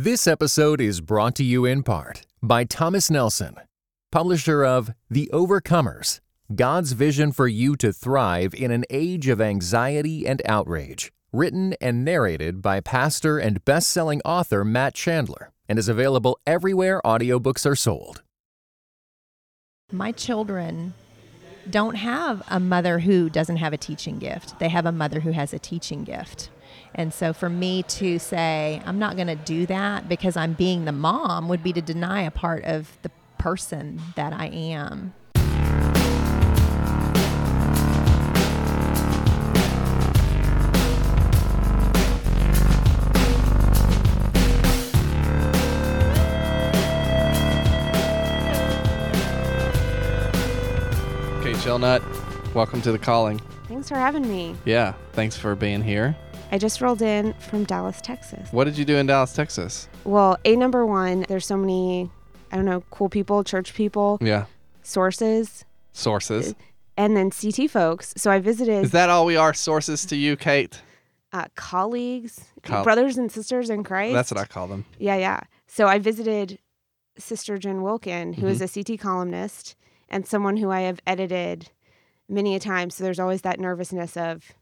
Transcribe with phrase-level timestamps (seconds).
[0.00, 3.56] This episode is brought to you in part by Thomas Nelson,
[4.12, 6.20] publisher of The Overcomers
[6.54, 12.04] God's Vision for You to Thrive in an Age of Anxiety and Outrage, written and
[12.04, 17.74] narrated by pastor and best selling author Matt Chandler, and is available everywhere audiobooks are
[17.74, 18.22] sold.
[19.90, 20.94] My children
[21.68, 25.32] don't have a mother who doesn't have a teaching gift, they have a mother who
[25.32, 26.50] has a teaching gift.
[26.94, 30.84] And so for me to say, I'm not going to do that because I'm being
[30.84, 35.14] the mom would be to deny a part of the person that I am.
[51.38, 52.02] Okay, Shellnutt,
[52.54, 53.40] welcome to the calling.
[53.68, 54.56] Thanks for having me.
[54.64, 56.16] Yeah, thanks for being here.
[56.50, 58.48] I just rolled in from Dallas, Texas.
[58.52, 59.88] What did you do in Dallas, Texas?
[60.04, 62.10] Well, A number one, there's so many,
[62.50, 64.46] I don't know, cool people, church people, Yeah,
[64.82, 66.54] sources, sources.
[66.96, 68.14] and then CT folks.
[68.16, 70.80] So I visited Is that all we are, sources to you, Kate?
[71.34, 74.14] uh, colleagues, Col- brothers and sisters in Christ.
[74.14, 74.86] That's what I call them.
[74.98, 75.40] Yeah, yeah.
[75.66, 76.58] So I visited
[77.18, 78.80] Sister Jen Wilkin, who is Mm-hmm.
[78.80, 79.76] a CT columnist
[80.08, 81.68] and someone who I have edited
[82.30, 82.88] many a time.
[82.88, 84.52] So there's always that nervousness of,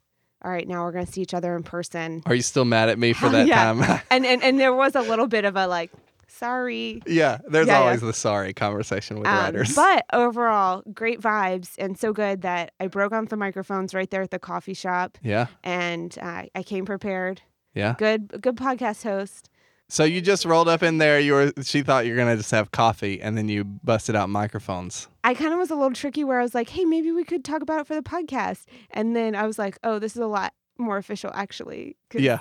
[0.46, 2.22] all right, now we're going to see each other in person.
[2.24, 3.64] Are you still mad at me for that Yeah.
[3.72, 4.00] time?
[4.12, 5.90] And, and and there was a little bit of a like,
[6.28, 7.02] sorry.
[7.06, 7.80] yeah, there's Yeah, yeah.
[7.80, 9.74] always the sorry conversation with Um, writers.
[9.74, 14.22] but overall, great vibes and so good that I broke off the microphones right there
[14.22, 17.42] at the coffee shop, yeah, and uh, I came prepared.
[17.74, 17.94] yeah.
[17.98, 19.50] Good, good podcast host.
[19.88, 21.20] So you just rolled up in there.
[21.20, 21.52] You were.
[21.62, 25.06] She thought you were gonna just have coffee, and then you busted out microphones.
[25.22, 27.44] I kind of was a little tricky where I was like, "Hey, maybe we could
[27.44, 30.26] talk about it for the podcast," and then I was like, "Oh, this is a
[30.26, 32.40] lot more official, actually." Yeah,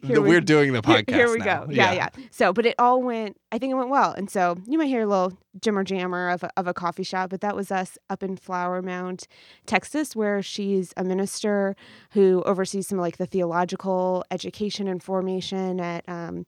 [0.00, 1.14] The- we- we're doing the podcast.
[1.14, 1.64] Here, we now.
[1.66, 1.72] go.
[1.72, 3.36] Yeah, yeah, So, but it all went.
[3.52, 6.42] I think it went well, and so you might hear a little jimmer jammer of
[6.44, 9.26] a, of a coffee shop, but that was us up in Flower Mound,
[9.66, 11.76] Texas, where she's a minister
[12.12, 16.46] who oversees some like the theological education and formation at um,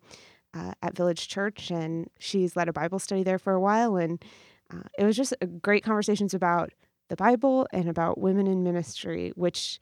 [0.55, 4.23] uh, at Village Church, and she's led a Bible study there for a while, and
[4.73, 6.71] uh, it was just a great conversations about
[7.09, 9.81] the Bible and about women in ministry, which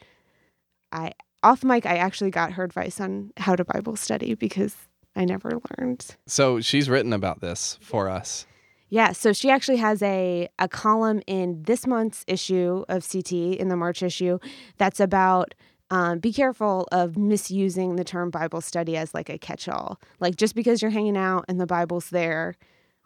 [0.92, 1.12] I
[1.42, 4.76] off mic I actually got her advice on how to Bible study because
[5.14, 6.16] I never learned.
[6.26, 8.46] So she's written about this for us.
[8.90, 13.68] Yeah, so she actually has a a column in this month's issue of CT in
[13.68, 14.38] the March issue
[14.78, 15.54] that's about
[15.90, 20.00] um, be careful of misusing the term Bible study as like a catch-all.
[20.20, 22.56] Like just because you're hanging out and the Bible's there,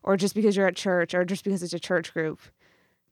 [0.03, 2.41] or just because you're at church, or just because it's a church group,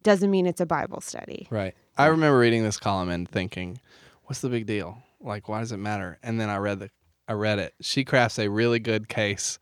[0.03, 1.47] doesn't mean it's a Bible study.
[1.51, 1.75] Right.
[1.97, 3.81] I remember reading this column and thinking,
[4.25, 5.03] "What's the big deal?
[5.21, 6.91] Like, why does it matter?" And then I read the,
[7.29, 7.75] I read it.
[7.81, 9.59] She crafts a really good case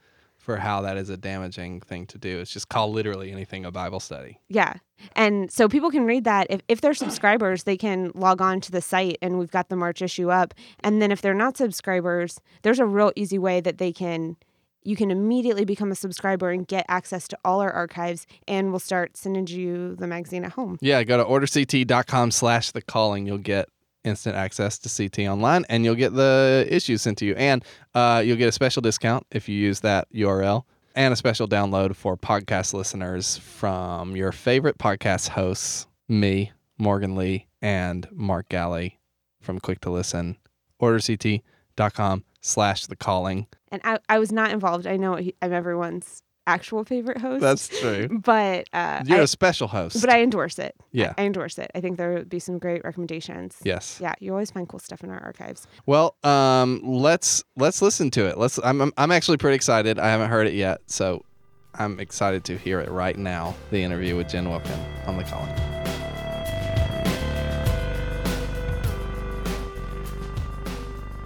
[0.49, 2.39] for how that is a damaging thing to do.
[2.39, 4.41] It's just call literally anything a Bible study.
[4.49, 4.77] Yeah.
[5.13, 6.47] And so people can read that.
[6.49, 9.77] If, if they're subscribers, they can log on to the site and we've got the
[9.77, 10.55] March issue up.
[10.81, 14.39] And then if they're not subscribers, there's a real easy way that they can
[14.85, 18.79] you can immediately become a subscriber and get access to all our archives and we'll
[18.79, 20.79] start sending you the magazine at home.
[20.81, 23.27] Yeah, go to orderct.com slash the calling.
[23.27, 23.69] You'll get
[24.05, 27.35] instant access to CT online and you'll get the issues sent to you.
[27.35, 27.65] And
[27.95, 30.65] uh, you'll get a special discount if you use that URL
[30.95, 37.47] and a special download for podcast listeners from your favorite podcast hosts, me, Morgan Lee,
[37.63, 38.99] and Mark Galli
[39.41, 40.37] from Quick to Listen.
[40.81, 43.47] Orderct.com slash the calling.
[43.71, 44.87] And I, I was not involved.
[44.87, 47.41] I know he- I'm everyone's actual favorite host.
[47.41, 48.09] That's true.
[48.25, 50.01] but uh, You're I- a special host.
[50.01, 50.75] but I endorse it.
[50.93, 51.13] Yeah.
[51.19, 51.71] I endorse it.
[51.75, 53.57] I think there would be some great recommendations.
[53.65, 53.99] yes.
[54.01, 55.67] Yeah, you always find cool stuff in our archives.
[55.87, 58.39] Well, um, let's let's listen to it.
[58.39, 58.59] Let's.
[58.65, 59.99] I'm I'm- I'm actually pretty excited.
[59.99, 61.25] I haven't heard it yet, so
[61.75, 63.55] I'm excited to hear it right now.
[63.71, 65.55] The interview with Jen Wilkin on the calling.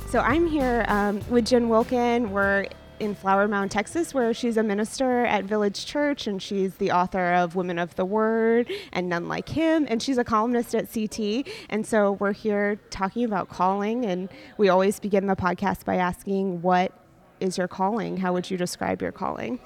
[0.09, 2.31] So I'm here um, with Jen Wilkin.
[2.33, 2.67] We're
[3.03, 7.33] in Flower Mound, Texas, where she's a minister at Village Church, and she's the author
[7.33, 11.49] of Women of the Word and None Like Him, and she's a columnist at CT.
[11.69, 16.63] And so we're here talking about calling, and we always begin the podcast by asking,
[16.63, 16.93] "What
[17.41, 18.19] is your calling?
[18.19, 19.59] How would you describe your calling?"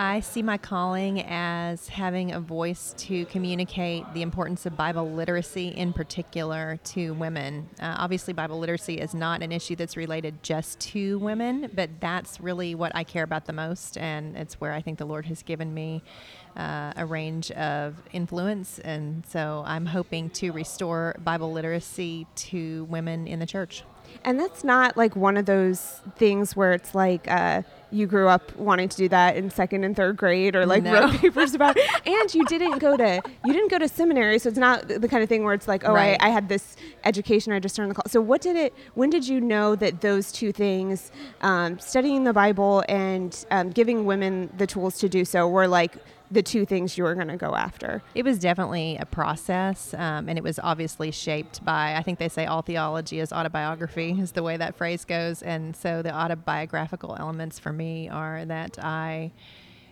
[0.00, 5.70] I see my calling as having a voice to communicate the importance of Bible literacy,
[5.70, 7.68] in particular to women.
[7.80, 12.40] Uh, obviously, Bible literacy is not an issue that's related just to women, but that's
[12.40, 15.42] really what I care about the most, and it's where I think the Lord has
[15.42, 16.04] given me
[16.56, 18.78] uh, a range of influence.
[18.78, 23.82] And so I'm hoping to restore Bible literacy to women in the church.
[24.24, 28.54] And that's not like one of those things where it's like, uh, you grew up
[28.56, 30.92] wanting to do that in second and third grade or like No.
[30.92, 31.88] wrote papers about it.
[32.06, 35.22] and you didn't go to you didn't go to seminary so it's not the kind
[35.22, 36.18] of thing where it's like oh Right.
[36.20, 39.08] I, I had this education i just earned the call so what did it when
[39.08, 41.10] did you know that those two things
[41.40, 45.94] um, studying the bible and um, giving women the tools to do so were like
[46.30, 50.28] the two things you were going to go after It was definitely a process, um,
[50.28, 51.94] and it was obviously shaped by.
[51.94, 55.42] I think they say all theology is autobiography, is the way that phrase goes.
[55.42, 59.32] And so the autobiographical elements for me are that I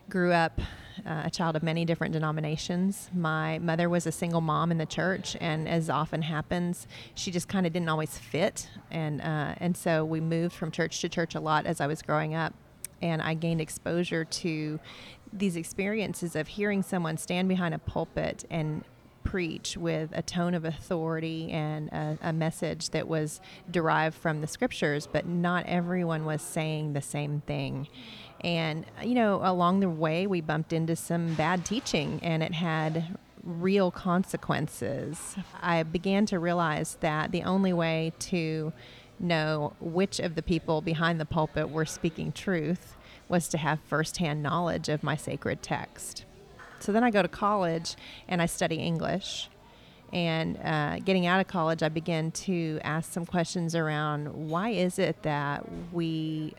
[0.08, 0.60] grew up
[1.04, 3.10] uh, a child of many different denominations.
[3.14, 7.48] My mother was a single mom in the church, and as often happens, she just
[7.48, 8.68] kind of didn't always fit.
[8.90, 12.02] And uh, and so we moved from church to church a lot as I was
[12.02, 12.54] growing up
[13.02, 14.80] and I gained exposure to
[15.38, 18.84] these experiences of hearing someone stand behind a pulpit and
[19.24, 23.40] preach with a tone of authority and a, a message that was
[23.70, 27.88] derived from the scriptures, but not everyone was saying the same thing.
[28.42, 33.18] And, you know, along the way, we bumped into some bad teaching, and it had
[33.42, 35.36] real consequences.
[35.60, 38.72] I began to realize that the only way to
[39.18, 42.95] know which of the people behind the pulpit were speaking truth
[43.28, 46.24] was to have firsthand knowledge of my sacred text.
[46.78, 47.96] So then I go to college
[48.28, 49.48] and I study English.
[50.12, 54.98] And uh, getting out of college, I began to ask some questions around why is
[54.98, 56.54] it that we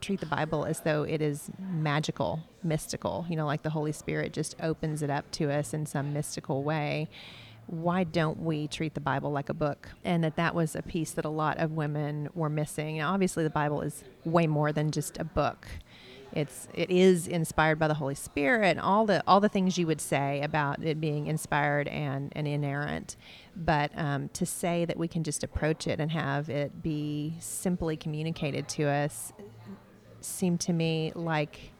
[0.00, 4.32] treat the Bible as though it is magical, mystical, you know, like the Holy Spirit
[4.32, 7.08] just opens it up to us in some mystical way.
[7.66, 9.90] Why don't we treat the Bible like a book?
[10.04, 12.96] And that that was a piece that a lot of women were missing.
[12.96, 15.68] Now, obviously, the Bible is way more than just a book.
[16.32, 19.86] It's it is inspired by the Holy Spirit and all the all the things you
[19.86, 23.16] would say about it being inspired and, and inerrant.
[23.56, 27.96] But um, to say that we can just approach it and have it be simply
[27.96, 29.32] communicated to us
[30.20, 31.72] seemed to me like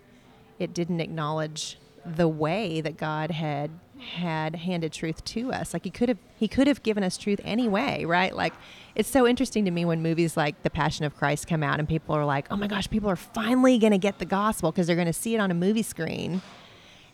[0.58, 5.72] it didn't acknowledge the way that God had had handed truth to us.
[5.72, 8.34] Like he could have he could have given us truth anyway, right?
[8.34, 8.54] Like
[8.94, 11.88] it's so interesting to me when movies like The Passion of Christ come out and
[11.88, 14.86] people are like, "Oh my gosh, people are finally going to get the gospel because
[14.86, 16.42] they're going to see it on a movie screen."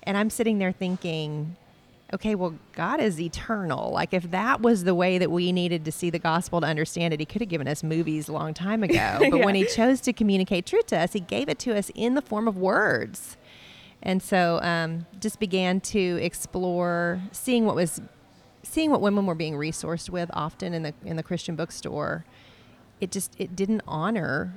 [0.03, 1.57] And I'm sitting there thinking,
[2.13, 3.91] okay, well, God is eternal.
[3.91, 7.13] Like, if that was the way that we needed to see the gospel to understand
[7.13, 9.19] it, He could have given us movies a long time ago.
[9.31, 12.15] But when He chose to communicate truth to us, He gave it to us in
[12.15, 13.37] the form of words.
[14.05, 18.03] And so, um, just began to explore seeing what was,
[18.63, 22.27] seeing what women were being resourced with often in the in the Christian bookstore.
[23.01, 24.53] It just it didn't honor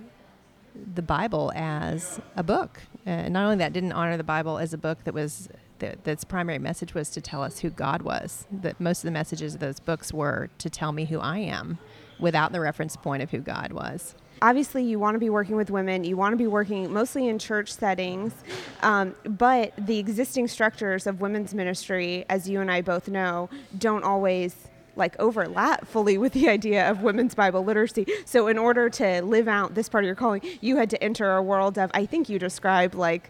[0.95, 2.81] the Bible as a book.
[3.05, 5.47] Uh, not only that, didn't honor the Bible as a book that was
[5.79, 8.45] that that's primary message was to tell us who God was.
[8.51, 11.79] That most of the messages of those books were to tell me who I am,
[12.19, 14.15] without the reference point of who God was.
[14.41, 17.39] Obviously you want to be working with women you want to be working mostly in
[17.39, 18.33] church settings
[18.81, 24.03] um, but the existing structures of women's ministry as you and i both know don't
[24.03, 28.07] always like overlap fully with the idea of women's bible literacy.
[28.25, 31.35] So in order to live out this part of your calling you had to enter
[31.35, 33.29] a world of i think you described like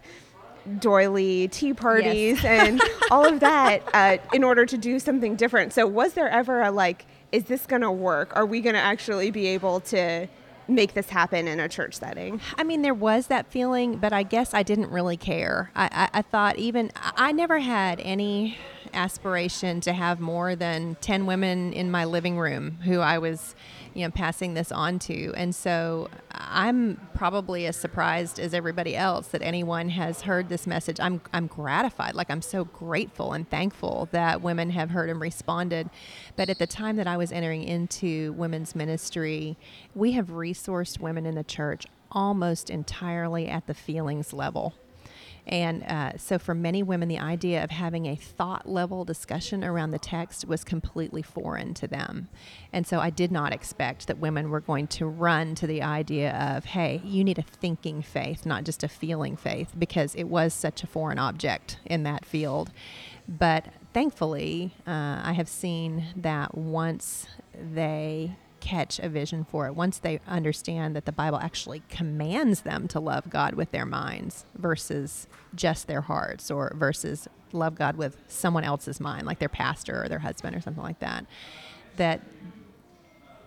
[0.78, 2.80] doily tea parties and
[3.10, 5.72] all of that uh, in order to do something different.
[5.72, 8.34] So was there ever a like is this going to work?
[8.36, 10.26] Are we going to actually be able to
[10.68, 12.40] make this happen in a church setting.
[12.56, 15.70] I mean, there was that feeling, but I guess I didn't really care.
[15.74, 18.58] I, I, I thought even I never had any
[18.92, 23.54] aspiration to have more than 10 women in my living room who I was,
[23.98, 25.34] you know, passing this on to.
[25.34, 31.00] And so I'm probably as surprised as everybody else that anyone has heard this message.
[31.00, 32.14] I'm, I'm gratified.
[32.14, 35.90] Like, I'm so grateful and thankful that women have heard and responded.
[36.36, 39.56] But at the time that I was entering into women's ministry,
[39.96, 44.74] we have resourced women in the church almost entirely at the feelings level.
[45.48, 49.92] And uh, so, for many women, the idea of having a thought level discussion around
[49.92, 52.28] the text was completely foreign to them.
[52.70, 56.32] And so, I did not expect that women were going to run to the idea
[56.36, 60.52] of, hey, you need a thinking faith, not just a feeling faith, because it was
[60.52, 62.70] such a foreign object in that field.
[63.26, 69.98] But thankfully, uh, I have seen that once they catch a vision for it once
[69.98, 75.26] they understand that the Bible actually commands them to love God with their minds versus
[75.54, 80.08] just their hearts or versus love God with someone else's mind, like their pastor or
[80.08, 81.26] their husband or something like that.
[81.96, 82.20] That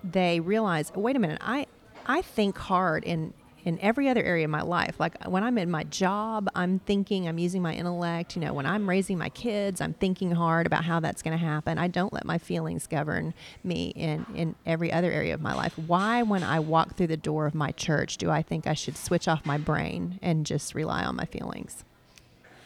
[0.04, 1.68] they realize, wait a minute, I
[2.06, 3.34] I think hard in
[3.66, 5.00] in every other area of my life.
[5.00, 8.36] Like when I'm in my job, I'm thinking, I'm using my intellect.
[8.36, 11.44] You know, when I'm raising my kids, I'm thinking hard about how that's going to
[11.44, 11.78] happen.
[11.78, 15.78] I don't let my feelings govern me in, in every other area of my life.
[15.78, 18.98] Why, when I walk through the door of my church, do I think I should
[18.98, 21.84] switch off my brain and just rely on my feelings?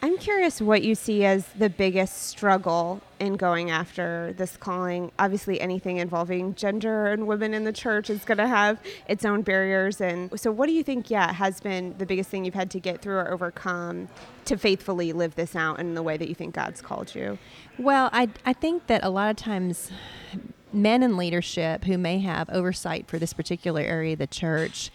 [0.06, 5.10] I'm curious what you see as the biggest struggle in going after this calling.
[5.18, 9.42] Obviously, anything involving gender and women in the church is going to have its own
[9.42, 10.00] barriers.
[10.00, 12.78] And so, what do you think, yeah, has been the biggest thing you've had to
[12.78, 14.06] get through or overcome
[14.44, 17.36] to faithfully live this out in the way that you think God's called you?
[17.76, 19.90] Well, I, I think that a lot of times
[20.72, 24.92] men in leadership who may have oversight for this particular area of the church,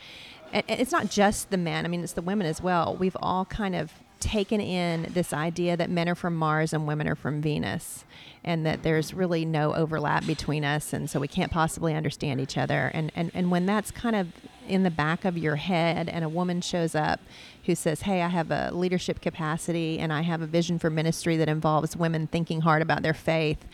[0.53, 2.95] and it's not just the men, I mean, it's the women as well.
[2.95, 3.91] We've all kind of
[4.21, 8.05] taken in this idea that men are from Mars and women are from Venus,
[8.43, 12.57] and that there's really no overlap between us, and so we can't possibly understand each
[12.57, 12.91] other.
[12.93, 14.27] And and, and when that's kind of
[14.67, 17.19] in the back of your head, and a woman shows up
[17.65, 21.37] who says, Hey, I have a leadership capacity and I have a vision for ministry
[21.37, 23.65] that involves women thinking hard about their faith,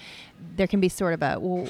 [0.56, 1.68] there can be sort of a, well,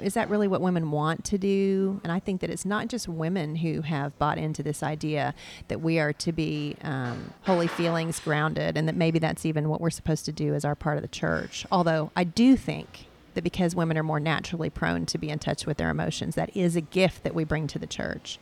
[0.00, 2.00] is that really what women want to do?
[2.04, 5.34] And I think that it's not just women who have bought into this idea
[5.68, 9.80] that we are to be um, wholly feelings grounded and that maybe that's even what
[9.80, 11.66] we're supposed to do as our part of the church.
[11.70, 15.66] Although I do think that because women are more naturally prone to be in touch
[15.66, 18.38] with their emotions, that is a gift that we bring to the church.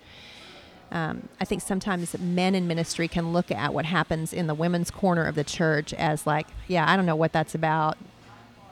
[0.91, 4.91] Um, I think sometimes men in ministry can look at what happens in the women's
[4.91, 7.99] corner of the church as like, yeah, I don't know what that's about.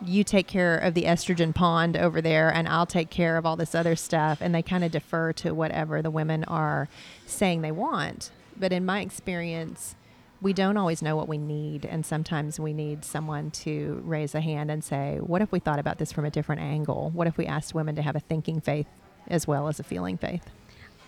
[0.05, 3.57] You take care of the estrogen pond over there, and I'll take care of all
[3.57, 4.39] this other stuff.
[4.41, 6.89] And they kind of defer to whatever the women are
[7.27, 8.31] saying they want.
[8.57, 9.97] But in my experience,
[10.45, 11.87] we don't always know what we need.
[11.87, 15.79] And sometimes we need someone to raise a hand and say, What if we thought
[15.79, 17.11] about this from a different angle?
[17.15, 18.87] What if we asked women to have a thinking faith
[19.27, 20.45] as well as a feeling faith?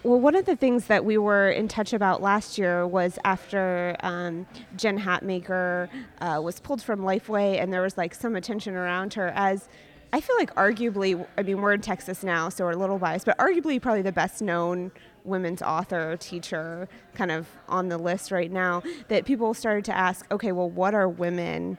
[0.03, 3.97] Well, one of the things that we were in touch about last year was after
[4.01, 5.89] um, Jen Hatmaker
[6.21, 9.69] uh, was pulled from Lifeway, and there was like some attention around her as
[10.13, 13.27] I feel like arguably, I mean, we're in Texas now, so we're a little biased,
[13.27, 14.93] but arguably probably the best known
[15.25, 18.83] women's author, teacher, kind of on the list right now.
[19.09, 21.79] That people started to ask, okay, well, what are women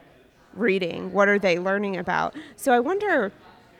[0.52, 1.12] reading?
[1.12, 2.36] What are they learning about?
[2.56, 3.32] So I wonder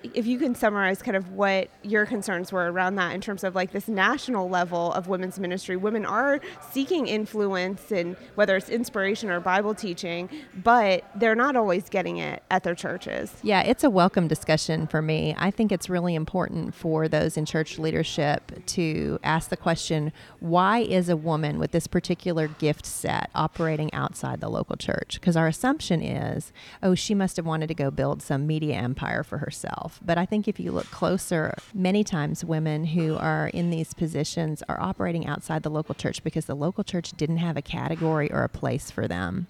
[0.02, 3.54] if you can summarize kind of what your concerns were around that in terms of
[3.54, 6.40] like this national level of women's ministry women are
[6.70, 10.28] seeking influence and whether it's inspiration or bible teaching
[10.62, 13.34] but they're not always getting it at their churches.
[13.42, 15.34] Yeah it's a welcome discussion for me.
[15.38, 20.78] I think it's really important for those in church leadership to ask the question why
[20.78, 25.14] is a woman with this particular gift set operating outside the local church?
[25.20, 26.52] Because our assumption is
[26.82, 30.00] oh she must have wanted to go build some media empire for herself yourself.
[30.04, 34.62] But I think if you look closer, many times women who are in these positions
[34.68, 38.44] are operating outside the local church because the local church didn't have a category or
[38.44, 39.46] a place for them.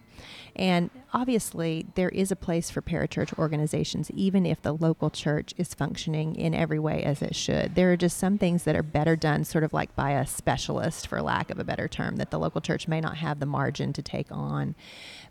[0.57, 5.75] And obviously, there is a place for parachurch organizations, even if the local church is
[5.75, 7.77] functioning in every way as it should.
[7.77, 11.07] There are just some things that are better done, sort of like by a specialist,
[11.07, 13.93] for lack of a better term, that the local church may not have the margin
[13.93, 14.75] to take on.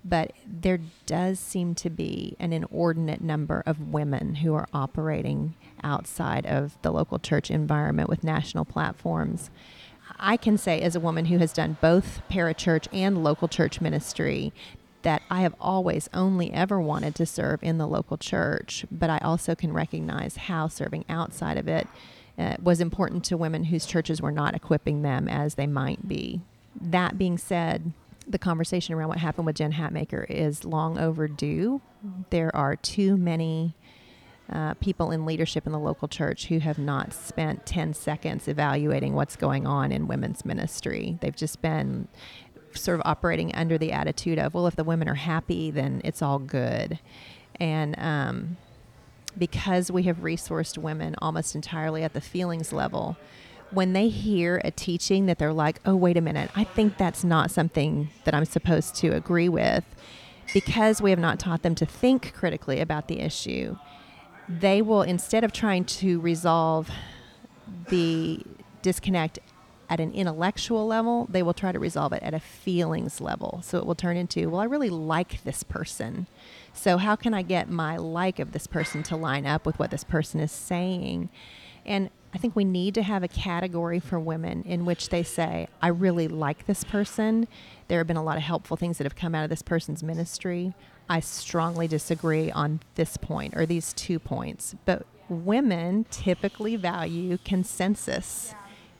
[0.07, 6.45] But there does seem to be an inordinate number of women who are operating outside
[6.45, 9.49] of the local church environment with national platforms.
[10.19, 14.53] I can say, as a woman who has done both parachurch and local church ministry,
[15.01, 19.19] that I have always only ever wanted to serve in the local church, but I
[19.19, 21.87] also can recognize how serving outside of it
[22.37, 26.41] uh, was important to women whose churches were not equipping them as they might be.
[26.79, 27.91] That being said,
[28.27, 31.81] the conversation around what happened with Jen Hatmaker is long overdue.
[32.29, 33.75] There are too many
[34.51, 39.13] uh, people in leadership in the local church who have not spent 10 seconds evaluating
[39.13, 41.17] what's going on in women's ministry.
[41.21, 42.07] They've just been
[42.73, 46.21] sort of operating under the attitude of, well, if the women are happy, then it's
[46.21, 46.99] all good.
[47.59, 48.57] And um,
[49.37, 53.17] because we have resourced women almost entirely at the feelings level,
[53.71, 57.23] when they hear a teaching that they're like, oh, wait a minute, I think that's
[57.23, 59.83] not something that I'm supposed to agree with,
[60.53, 63.77] because we have not taught them to think critically about the issue,
[64.47, 66.89] they will, instead of trying to resolve
[67.89, 68.41] the
[68.81, 69.39] disconnect
[69.89, 73.61] at an intellectual level, they will try to resolve it at a feelings level.
[73.63, 76.27] So it will turn into, well, I really like this person.
[76.73, 79.91] So how can I get my like of this person to line up with what
[79.91, 81.29] this person is saying?
[81.85, 85.67] And I think we need to have a category for women in which they say,
[85.81, 87.47] I really like this person.
[87.87, 90.03] There have been a lot of helpful things that have come out of this person's
[90.03, 90.73] ministry.
[91.09, 94.75] I strongly disagree on this point or these two points.
[94.85, 98.53] But women typically value consensus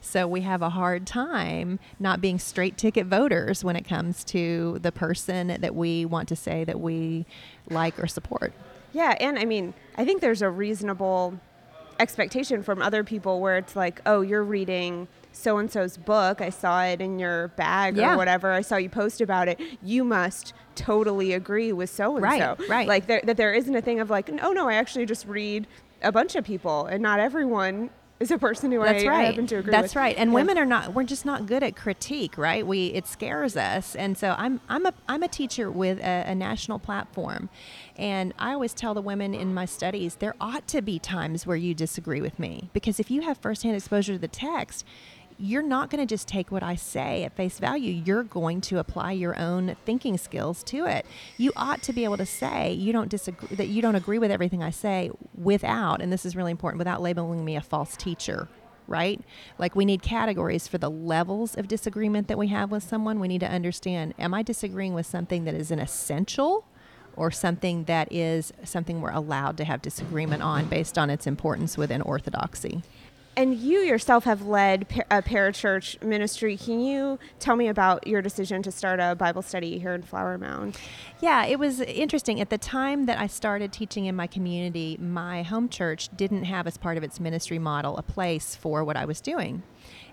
[0.08, 4.80] So we have a hard time not being straight ticket voters when it comes to
[4.82, 7.26] the person that we want to say that we
[7.70, 8.54] like or support.
[8.94, 11.40] Yeah, and I mean, I think there's a reasonable
[12.00, 16.42] expectation from other people where it's like, oh, you're reading so and so's book.
[16.42, 18.14] I saw it in your bag Yeah.
[18.14, 18.52] or whatever.
[18.52, 19.60] I saw you post about it.
[19.84, 22.56] You must totally agree with so and so.
[22.60, 22.88] Right, right.
[22.88, 25.68] Like there, that there isn't a thing of like, oh no, I actually just read
[26.04, 27.90] a bunch of people, and not everyone
[28.20, 29.26] is a person who That's I, I right.
[29.26, 29.96] happen to agree That's with.
[29.98, 30.16] right.
[30.18, 30.36] And Yeah.
[30.36, 30.94] women are not.
[30.94, 32.66] We're just not good at critique, right?
[32.66, 33.96] We it scares us.
[33.96, 37.50] And so I'm I'm a I'm a teacher with a, a national platform,
[37.96, 41.58] and I always tell the women in my studies there ought to be times where
[41.58, 44.86] you disagree with me because if you have firsthand exposure to the text.
[45.40, 48.02] You're not going to just take what I say at face value.
[48.06, 51.06] You're going to apply your own thinking skills to it.
[51.38, 54.32] You ought to be able to say you don't disagree that you don't agree with
[54.32, 58.48] everything I say without, and this is really important, without labeling me a false teacher
[58.88, 59.20] right?
[59.58, 63.20] Like we need categories for the levels of disagreement that we have with someone.
[63.20, 66.66] We need to understand am I disagreeing with something that is an essential
[67.18, 71.78] or something that is something we're allowed to have disagreement on based on its importance
[71.78, 72.82] within orthodoxy?
[73.38, 76.58] And you yourself have led a parachurch ministry.
[76.58, 80.40] Can you tell me about your decision to start a Bible study here in Flower
[80.40, 80.76] Mound?
[81.22, 82.42] Yeah, it was interesting.
[82.42, 86.66] At the time that I started teaching in my community, my home church didn't have
[86.66, 89.62] as part of its ministry model a place for what I was doing.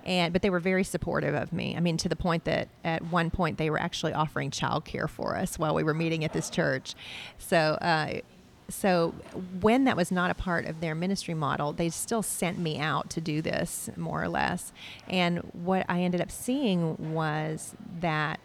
[0.04, 1.74] And but they were very supportive of me.
[1.74, 5.34] I mean, to the point that at one point they were actually offering childcare for
[5.34, 6.94] us while we were meeting at this church.
[7.38, 8.20] So uh,
[8.68, 9.14] so
[9.60, 13.10] when that was not a part of their ministry model, they still sent me out
[13.10, 14.72] to do this more or less.
[15.08, 18.40] And what I ended up seeing was that,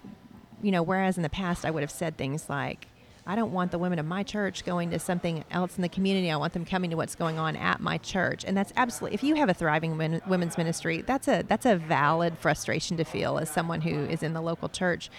[0.61, 2.87] you know, whereas in the past I would have said things like,
[3.25, 6.31] I don't want the women of my church going to something else in the community.
[6.31, 8.43] I want them coming to what's going on at my church.
[8.45, 11.75] And that's absolutely if you have a thriving men, women's ministry, that's a that's a
[11.75, 15.09] valid frustration to feel as someone who is in the local church.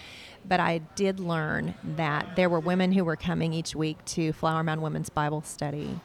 [0.47, 4.63] But I did learn that there were women who were coming each week to Flower
[4.63, 5.99] Mound Women's Bible Study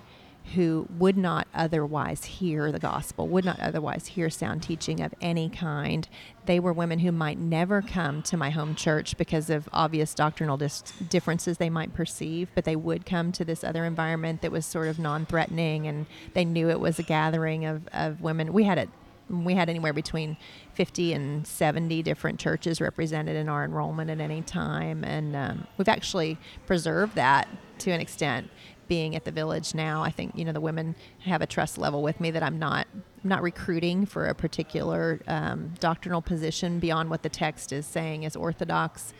[0.54, 5.48] who would not otherwise hear the gospel, would not otherwise hear sound teaching of any
[5.48, 6.08] kind.
[6.46, 10.56] They were women who might never come to my home church because of obvious doctrinal
[10.56, 14.64] dis- differences they might perceive, but they would come to this other environment that was
[14.64, 18.52] sort of non threatening and they knew it was a gathering of, of women.
[18.52, 18.88] We had it.
[19.28, 20.36] We had anywhere between
[20.74, 25.02] 50 and 70 different churches represented in our enrollment at any time.
[25.02, 28.48] And um, we've actually preserved that to an extent
[28.88, 32.02] being at the village now, I think you know the women have a trust level
[32.02, 32.86] with me that I'm not
[33.24, 38.36] not recruiting for a particular um, doctrinal position beyond what the text is saying is
[38.36, 39.12] orthodox,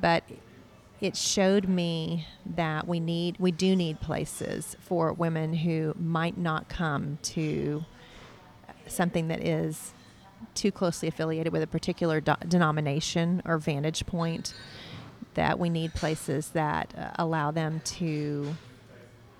[0.00, 0.24] but
[1.00, 6.68] it showed me that we need we do need places for women who might not
[6.68, 7.84] come to
[8.86, 9.92] something that is
[10.54, 14.54] too closely affiliated with a particular do- denomination or vantage point
[15.34, 18.56] that we need places that uh, allow them to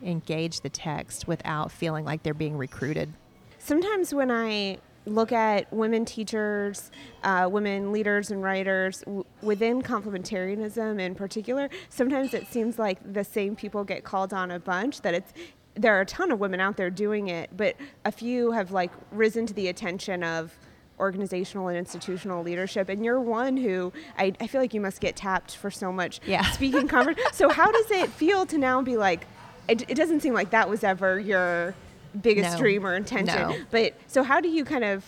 [0.02, 3.12] engage the text without feeling like they're being recruited.
[3.58, 6.90] Sometimes when I look at women teachers,
[7.24, 13.24] uh, women leaders and writers w- within complementarianism in particular, sometimes it seems like the
[13.24, 15.00] same people get called on a bunch.
[15.02, 15.32] That it's
[15.74, 18.90] there are a ton of women out there doing it, but a few have like
[19.12, 20.52] risen to the attention of
[20.98, 25.14] organizational and institutional leadership and you're one who I, I feel like you must get
[25.14, 26.42] tapped for so much Yeah.
[26.50, 29.24] speaking conference so how does it feel to now be like
[29.68, 31.74] it, it doesn't seem like that was ever your
[32.22, 32.58] biggest No.
[32.58, 33.56] dream or intention No.
[33.70, 35.04] but so how do you kind of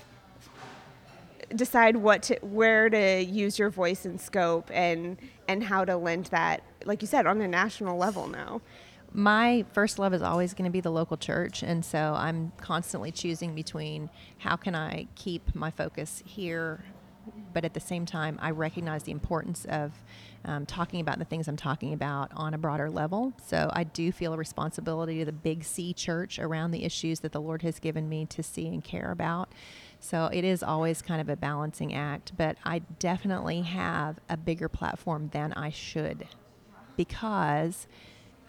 [1.54, 5.16] decide what to where to use your voice and scope and
[5.48, 8.60] and how to lend that like you said on a national level now
[9.12, 13.10] my first love is always going to be the local church and so i'm constantly
[13.10, 16.84] choosing between how can i keep my focus here
[17.52, 19.92] but at the same time i recognize the importance of
[20.44, 23.32] um, talking about the things i'm talking about on a broader level.
[23.46, 27.32] So i do feel a responsibility to the big c church around the issues that
[27.32, 29.52] the lord has given me to see and care about.
[30.02, 34.68] So it is always kind of a balancing act but i definitely have a bigger
[34.68, 36.26] platform than i should
[36.96, 37.86] because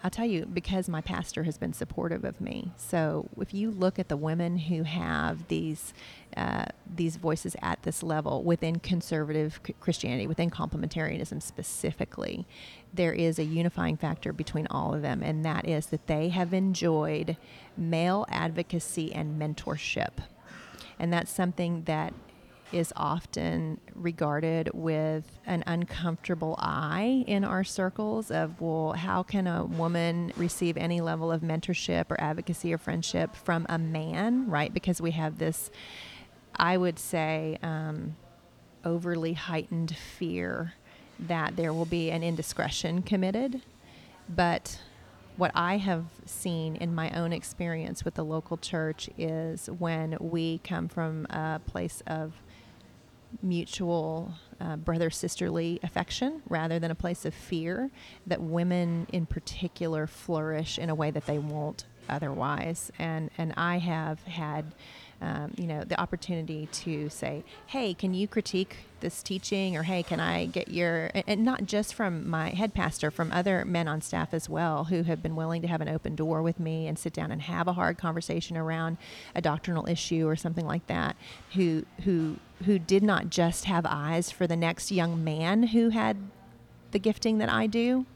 [0.04, 2.72] I'll tell you, because my pastor has been supportive of me.
[2.76, 5.94] So if you look at the women who have these
[6.36, 12.46] uh, these voices at this level within conservative Christianity, within complementarianism specifically,
[12.92, 16.52] there is a unifying factor between all of them, and that is that they have
[16.52, 17.36] enjoyed
[17.76, 20.12] male advocacy and mentorship.
[20.98, 22.12] And that's something that
[22.72, 29.64] is often regarded with an uncomfortable eye in our circles of well how can a
[29.64, 35.00] woman receive any level of mentorship or advocacy or friendship from a man right because
[35.00, 35.70] we have this
[36.54, 38.16] I would say, um,
[38.84, 40.74] overly heightened fear
[41.18, 43.62] that there will be an indiscretion committed.
[44.28, 44.80] But
[45.36, 50.58] what I have seen in my own experience with the local church is when we
[50.58, 52.34] come from a place of
[53.42, 57.90] mutual uh, brother sisterly affection rather than a place of fear,
[58.26, 62.90] that women in particular flourish in a way that they won't otherwise.
[62.98, 64.72] And, and I have had
[65.22, 69.76] um, you know, the opportunity to say, hey, can you critique this teaching?
[69.76, 73.66] Or hey, can I get your, and, not just from my head pastor, from other
[73.66, 76.58] men on staff as well who have been willing to have an open door with
[76.58, 78.96] me and sit down and have a hard conversation around
[79.34, 81.16] a doctrinal issue or something like that,
[81.52, 86.16] who, who, who did not just have eyes for the next young man who had
[86.92, 88.06] the gifting that I do,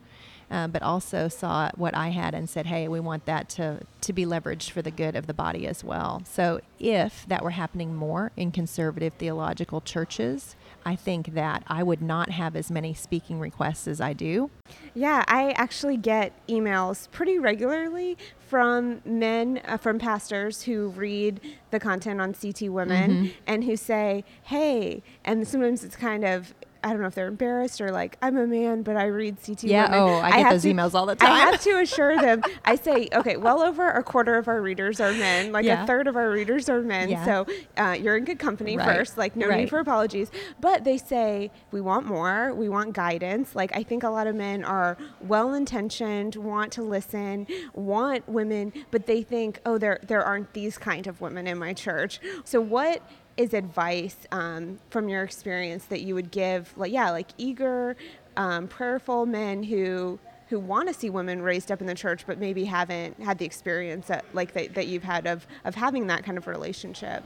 [0.50, 4.12] uh, but also saw what I had and said, hey, we want that to, to
[4.12, 6.22] be leveraged for the good of the body as well.
[6.24, 10.54] So if that were happening more in conservative theological churches,
[10.84, 14.50] I think that I would not have as many speaking requests as I do.
[14.94, 21.40] Yeah, I actually get emails pretty regularly from men, uh, from pastors who read
[21.72, 23.26] the content on CT Women mm-hmm.
[23.48, 27.80] and who say, hey, and sometimes it's kind of I don't know if they're embarrassed
[27.80, 29.64] or like I'm a man, but I read CT.
[29.64, 29.90] Yeah.
[29.90, 29.98] Women.
[29.98, 31.32] Oh, I get I those to, emails all the time.
[31.32, 32.42] I have to assure them.
[32.64, 35.52] I say, okay, well over a quarter of our readers are men.
[35.52, 35.84] Like yeah.
[35.84, 37.08] a third of our readers are men.
[37.08, 37.24] Yeah.
[37.24, 38.96] So uh, you're in good company right.
[38.96, 39.18] first.
[39.18, 39.60] Like no right.
[39.60, 40.30] need for apologies.
[40.60, 42.54] But they say we want more.
[42.54, 43.54] We want guidance.
[43.54, 48.72] Like I think a lot of men are well intentioned, want to listen, want women,
[48.90, 52.20] but they think, oh, there there aren't these kind of women in my church.
[52.44, 53.02] So what
[53.36, 57.96] is advice um, from your experience that you would give like yeah like eager
[58.36, 60.18] um, prayerful men who
[60.48, 63.44] who want to see women raised up in the church but maybe haven't had the
[63.44, 67.24] experience that like that, that you've had of of having that kind of relationship?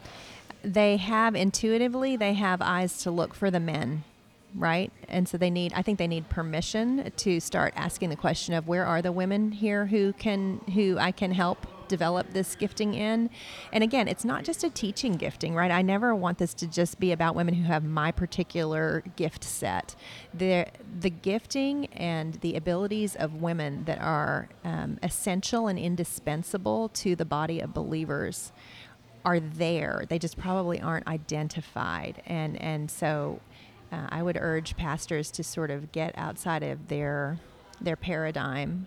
[0.62, 4.04] They have intuitively they have eyes to look for the men
[4.56, 4.92] right?
[5.08, 8.66] And so they need i think they need permission to start asking the question of
[8.66, 13.28] where are the women here who can who i can help develop this gifting in.
[13.72, 15.70] And again, it's not just a teaching gifting, right?
[15.70, 19.94] I never want this to just be about women who have my particular gift set.
[20.32, 20.66] The,
[21.00, 27.26] the gifting and the abilities of women that are um, essential and indispensable to the
[27.26, 28.52] body of believers
[29.24, 30.04] are there.
[30.08, 32.22] They just probably aren't identified.
[32.24, 33.40] And, and so
[33.92, 37.38] uh, I would urge pastors to sort of get outside of their
[37.80, 38.86] their paradigm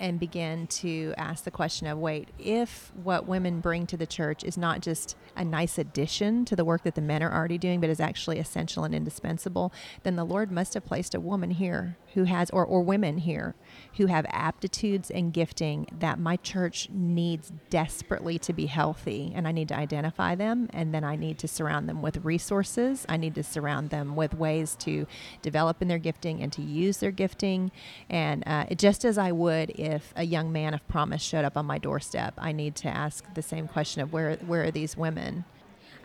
[0.00, 4.44] and begin to ask the question of wait, if what women bring to the church
[4.44, 7.80] is not just a nice addition to the work that the men are already doing,
[7.80, 11.96] but is actually essential and indispensable, then the Lord must have placed a woman here
[12.14, 13.54] who has, or, or women here
[13.98, 19.32] who have aptitudes and gifting that my church needs desperately to be healthy.
[19.34, 23.04] And I need to identify them, and then I need to surround them with resources.
[23.08, 25.06] I need to surround them with ways to
[25.42, 27.70] develop in their gifting and to use their gifting.
[28.08, 31.56] And uh, just as I would would if a young man of promise showed up
[31.56, 32.34] on my doorstep.
[32.38, 35.44] I need to ask the same question of where where are these women?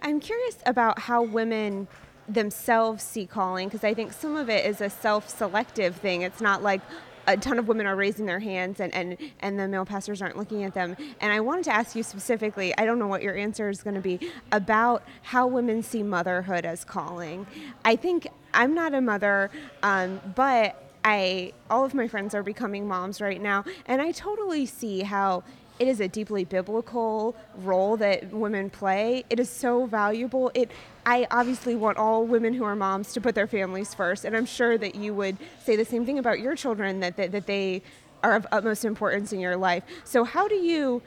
[0.02, 1.88] I'm curious about how women
[2.28, 6.22] themselves see calling because I think some of it is a self-selective thing.
[6.22, 6.82] It's not like
[7.28, 10.38] a ton of women are raising their hands and, and, and the male pastors aren't
[10.38, 10.96] looking at them.
[11.20, 13.96] And I wanted to ask you specifically, I don't know what your answer is going
[13.96, 17.46] to be, about how women see motherhood as calling.
[17.86, 19.52] I think I'm not a mother,
[19.84, 24.66] um, but I all of my friends are becoming moms right now, and I totally
[24.66, 25.44] see how
[25.80, 29.24] it is a deeply biblical role that women play.
[29.30, 30.52] It is so valuable.
[30.54, 30.70] It
[31.06, 34.46] I obviously want all women who are moms to put their families first, and I'm
[34.46, 37.82] sure that you would say the same thing about your children that that, that they
[38.24, 39.84] are of utmost importance in your life.
[40.04, 41.02] So how do you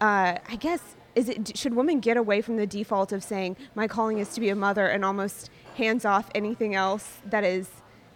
[0.00, 0.80] uh, I guess
[1.14, 4.40] is it should women get away from the default of saying my calling is to
[4.40, 7.68] be a mother and almost hands off anything else that is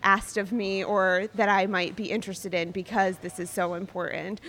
[0.03, 4.41] asked of me or that I might be interested in because this is so important.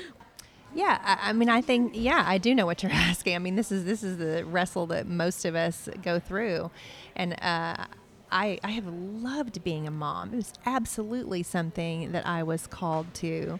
[0.75, 3.35] Yeah, I, mean, I think yeah, I do know what you're asking.
[3.35, 6.71] I mean, this is this is the wrestle that most of us go through,
[7.15, 7.85] and uh,
[8.31, 10.33] I I have loved being a mom.
[10.33, 13.59] It was absolutely something that I was called to.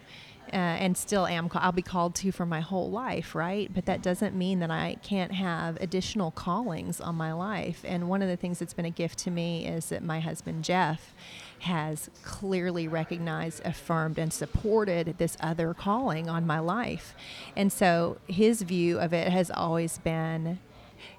[0.52, 1.48] Uh, and still am.
[1.54, 3.72] I'll be called to for my whole life, right?
[3.72, 7.80] But that doesn't mean that I can't have additional callings on my life.
[7.82, 10.62] And one of the things that's been a gift to me is that my husband
[10.62, 11.14] Jeff
[11.64, 17.14] has clearly recognized, affirmed, and supported this other calling on my life.
[17.56, 20.58] And so his view of it has always been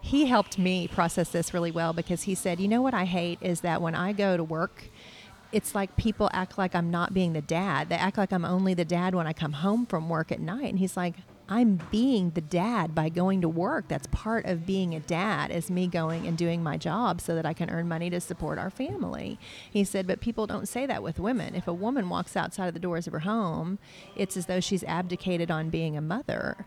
[0.01, 3.39] he helped me process this really well because he said, You know what I hate
[3.41, 4.86] is that when I go to work,
[5.51, 7.89] it's like people act like I'm not being the dad.
[7.89, 10.69] They act like I'm only the dad when I come home from work at night.
[10.69, 11.15] And he's like,
[11.47, 13.88] I'm being the dad by going to work.
[13.88, 17.45] That's part of being a dad is me going and doing my job so that
[17.45, 19.39] I can earn money to support our family.
[19.69, 21.55] He said, but people don't say that with women.
[21.55, 23.77] If a woman walks outside of the doors of her home,
[24.15, 26.65] it's as though she's abdicated on being a mother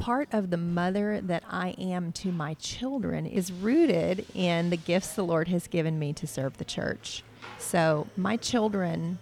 [0.00, 5.12] part of the mother that I am to my children is rooted in the gifts
[5.12, 7.22] the Lord has given me to serve the church.
[7.58, 9.18] So my children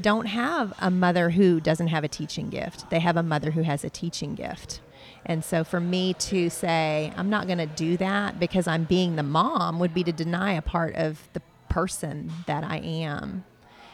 [0.00, 2.90] don't have a mother who doesn't have a teaching gift.
[2.90, 4.80] They have a mother who has a teaching gift.
[5.24, 9.16] And so for me to say, I'm not going to do that because I'm being
[9.16, 13.44] the mom would be to deny a part of the person that I am.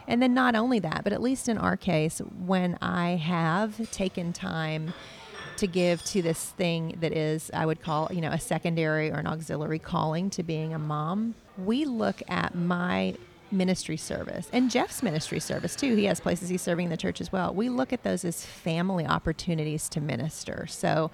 [0.07, 4.33] And then not only that, but at least in our case, when I have taken
[4.33, 4.93] time
[5.57, 9.17] to give to this thing that is, I would call, you know, a secondary or
[9.17, 13.15] an auxiliary calling to being a mom, we look at my
[13.53, 15.95] ministry service and Jeff's ministry service too.
[15.95, 17.55] He has places he's serving the church as well.
[17.55, 20.67] We look at those as family opportunities to minister.
[20.69, 21.11] So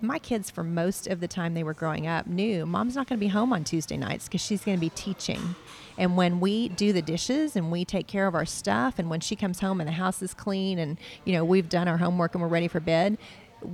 [0.00, 3.18] my kids for most of the time they were growing up knew mom's not going
[3.18, 5.54] to be home on Tuesday nights because she's going to be teaching.
[5.96, 9.20] And when we do the dishes and we take care of our stuff and when
[9.20, 12.34] she comes home and the house is clean and you know we've done our homework
[12.34, 13.16] and we're ready for bed,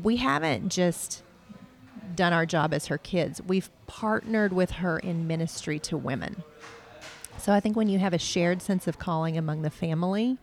[0.03, 1.23] we haven't just
[2.15, 3.41] done our job as her kids.
[3.41, 6.43] We've partnered with her in ministry to women.
[7.49, 10.37] So I think when you have a shared sense of calling among the family,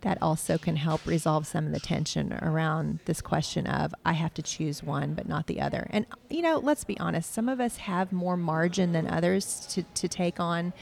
[0.00, 4.32] that also can help resolve some of the tension around this question of I have
[4.32, 5.86] to choose one but not the other.
[5.90, 9.82] And you know, let's be honest, some of us have more margin than others to,
[9.82, 10.72] to take on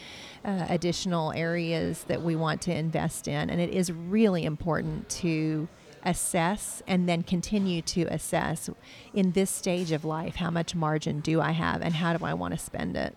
[0.45, 3.51] uh, additional areas that we want to invest in.
[3.51, 5.67] And it is really important to
[6.05, 8.71] assess and then continue to assess
[9.13, 12.35] in this stage of life how much margin do I have and how do I
[12.35, 13.17] want to spend it.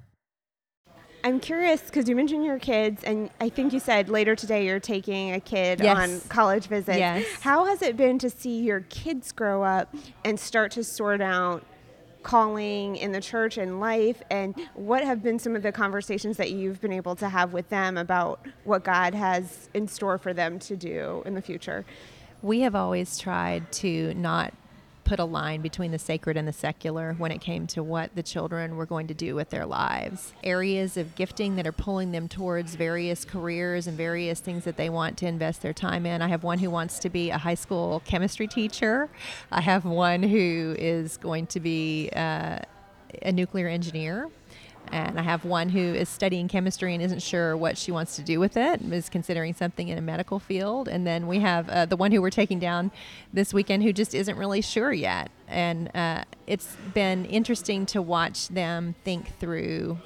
[1.23, 4.79] I'm curious because you mentioned your kids, and I think you said later today you're
[4.79, 5.95] taking a kid Yes.
[5.97, 6.97] on college visits.
[6.97, 7.25] Yes.
[7.41, 9.93] How has it been to see your kids grow up
[10.25, 11.63] and start to sort out
[12.23, 14.21] calling in the church and life?
[14.31, 17.69] And what have been some of the conversations that you've been able to have with
[17.69, 21.85] them about what God has in store for them to do in the future?
[22.41, 24.53] We have always tried to not
[25.11, 28.23] put a line between the sacred and the secular when it came to what the
[28.23, 30.31] children were going to do with their lives.
[30.41, 34.89] Areas of gifting that are pulling them towards various careers and various things that they
[34.89, 36.21] want to invest their time in.
[36.21, 39.09] I have one who wants to be a high school chemistry teacher.
[39.51, 42.59] I have one who is going to be uh,
[43.21, 44.29] a nuclear engineer.
[44.91, 48.21] And I have one who is studying chemistry and isn't sure what she wants to
[48.21, 50.87] do with it, is considering something in a medical field.
[50.89, 52.91] And then we have uh, the one who we're taking down
[53.31, 55.31] this weekend who just isn't really sure yet.
[55.47, 59.99] And uh, it's been interesting to watch them think through.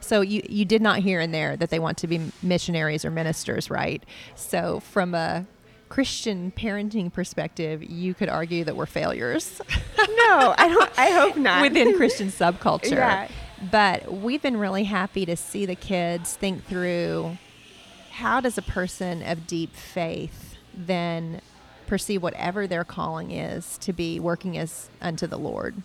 [0.00, 3.10] So you, you did not hear in there that they want to be missionaries or
[3.10, 4.04] ministers, right?
[4.36, 5.46] So from a
[5.88, 9.60] Christian parenting perspective, you could argue that we're failures.
[9.98, 10.98] No, I don't.
[10.98, 11.62] I hope not.
[11.70, 12.92] within Christian subculture.
[12.92, 13.28] Yeah.
[13.70, 17.38] But we've been really happy to see the kids think through
[18.10, 21.40] how does a person of deep faith then
[21.86, 25.82] perceive whatever their calling is to be working as unto the Lord.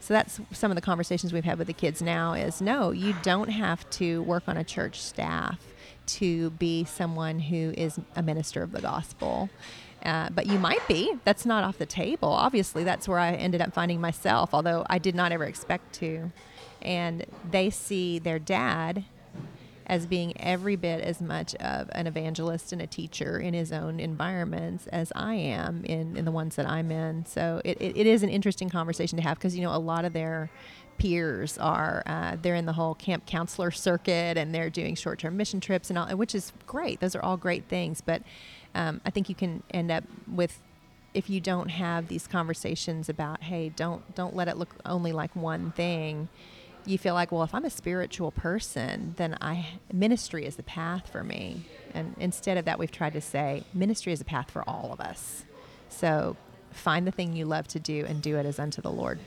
[0.00, 3.14] So that's some of the conversations we've had with the kids now is no, you
[3.22, 5.60] don't have to work on a church staff
[6.04, 9.48] to be someone who is a minister of the gospel.
[10.04, 11.14] Uh, but you might be.
[11.22, 12.30] That's not off the table.
[12.30, 16.32] Obviously, that's where I ended up finding myself, although I did not ever expect to.
[16.82, 19.04] And they see their dad
[19.86, 24.00] as being every bit as much of an evangelist and a teacher in his own
[24.00, 27.26] environments as I am in, in the ones that I'm in.
[27.26, 30.04] So it, it, it is an interesting conversation to have because, you know, a lot
[30.04, 30.50] of their
[30.98, 35.58] peers are uh, they're in the whole camp counselor circuit and they're doing short-term mission
[35.58, 38.22] trips and all which is great those are all great things but
[38.74, 40.60] um, i think you can end up with
[41.14, 45.34] if you don't have these conversations about hey don't don't let it look only like
[45.34, 46.28] one thing
[46.86, 51.08] you feel like well if i'm a spiritual person then i ministry is the path
[51.08, 51.64] for me
[51.94, 55.00] and instead of that we've tried to say ministry is a path for all of
[55.00, 55.44] us
[55.88, 56.36] so
[56.70, 59.18] find the thing you love to do and do it as unto the lord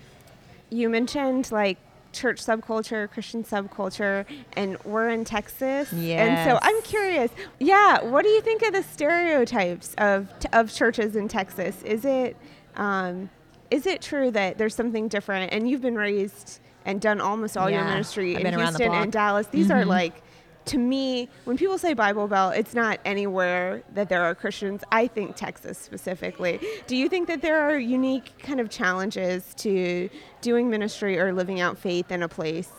[0.70, 1.78] you mentioned like
[2.16, 5.92] church subculture, Christian subculture, and we're in Texas.
[6.22, 11.16] And so I'm curious, yeah, what do you think of the stereotypes of of churches
[11.16, 11.84] in Texas?
[11.84, 12.38] Is it
[12.78, 13.30] um,
[13.70, 15.52] is it true that there's something different?
[15.52, 19.48] And you've been raised and done almost all your ministry I've in Houston and Dallas.
[19.48, 19.88] These are Mhm.
[19.88, 20.22] like,
[20.66, 24.84] to me, when people say Bible Belt, it's not anywhere that there are Christians.
[24.92, 26.60] I think Texas specifically.
[26.88, 30.10] Do you think that there are unique kind of challenges to
[30.42, 32.72] doing ministry or living out faith in a place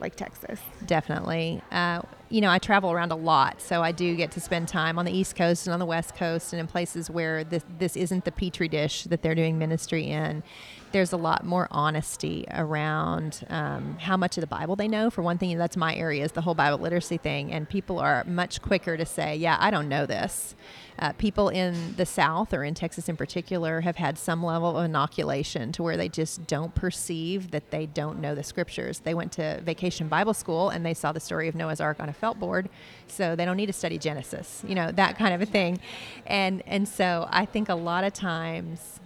[0.00, 0.60] like Texas?
[0.84, 1.62] Definitely.
[1.72, 4.98] Uh, you know, I travel around a lot, so I do get to spend time
[4.98, 7.96] on the East Coast and on the West Coast and in places where this, this
[7.96, 10.42] isn't the petri dish that they're doing ministry in.
[10.94, 15.10] There's a lot more honesty around um, how much of the Bible they know.
[15.10, 18.22] For one thing, that's my area is the whole Bible literacy thing, and people are
[18.28, 20.54] much quicker to say, "Yeah, I don't know this."
[21.00, 24.84] Uh, people in the South or in Texas in particular have had some level of
[24.84, 29.00] inoculation to where they just don't perceive that they don't know the scriptures.
[29.00, 32.08] They went to vacation Bible school and they saw the story of Noah's Ark on
[32.08, 32.68] a felt board,
[33.08, 35.80] so they don't need to study Genesis, you know, that kind of a thing.
[36.24, 39.00] And and so I think a lot of times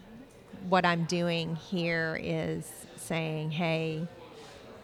[0.68, 4.06] what I'm doing here is saying, "Hey,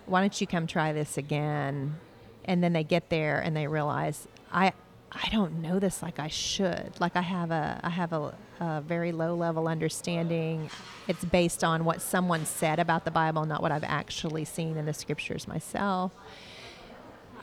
[0.07, 1.99] why don't you come try this again?"
[2.45, 4.73] And then they get there and they realize, I
[5.13, 6.99] I don't know this like I should.
[6.99, 10.71] Like I have a I have a, a very low level understanding.
[11.07, 14.87] It's based on what someone said about the Bible, not what I've actually seen in
[14.87, 16.13] the scriptures myself.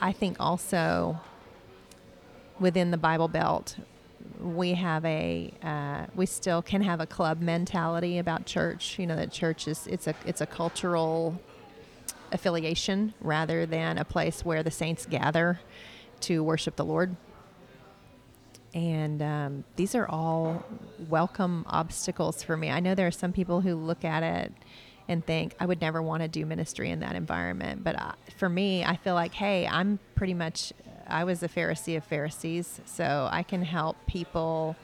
[0.02, 1.22] I think also
[2.60, 3.78] within the Bible Belt,
[4.42, 8.98] we have a uh, we still can have a club mentality about church.
[9.00, 11.40] You know that church is it's a it's a cultural
[12.32, 15.60] affiliation rather than a place where the saints gather
[16.22, 17.16] to worship the Lord.
[18.74, 20.64] And um, these are all
[21.10, 22.70] welcome obstacles for me.
[22.70, 24.54] I know there are some people who look at it
[25.10, 27.84] and think, I would never want to do ministry in that environment.
[27.84, 30.72] But uh, for me, I feel like, hey, I'm pretty much,
[31.12, 34.76] I was a Pharisee of Pharisees, so I can help people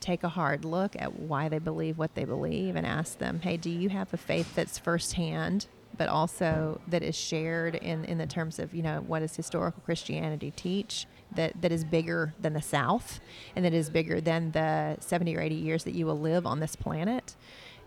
[0.00, 3.56] take a hard look at why they believe what they believe and ask them, hey,
[3.56, 8.26] do you have a faith that's firsthand, but also that is shared in, in the
[8.26, 11.06] terms of, you know, what does historical Christianity teach?
[11.34, 13.18] That, that is bigger than the South
[13.56, 16.60] and that is bigger than the 70 or 80 years that you will live on
[16.60, 17.34] this planet.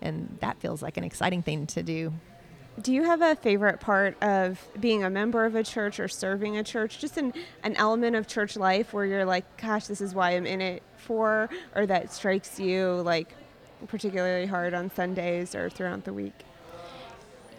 [0.02, 2.14] And that feels like an exciting thing to do.
[2.82, 6.58] Do you have a favorite part of being a member of a church or serving
[6.58, 7.00] a church?
[7.00, 10.46] Just an, an element of church life where you're like, gosh, this is why I'm
[10.46, 13.34] in it for, or that strikes you like
[13.88, 16.46] particularly hard on Sundays or throughout the week?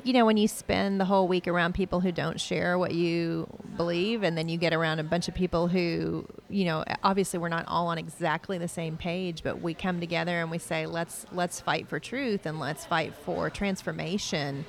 [0.05, 3.47] you know, when you spend the whole week around people who don't share what you
[3.77, 7.49] believe, and then you get around a bunch of people who, you know, obviously we're
[7.49, 11.27] not all on exactly the same page, but we come together and we say, let's
[11.33, 14.65] let's fight for truth and let's fight for transformation,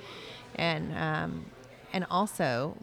[0.55, 1.45] and um,
[1.93, 2.77] and also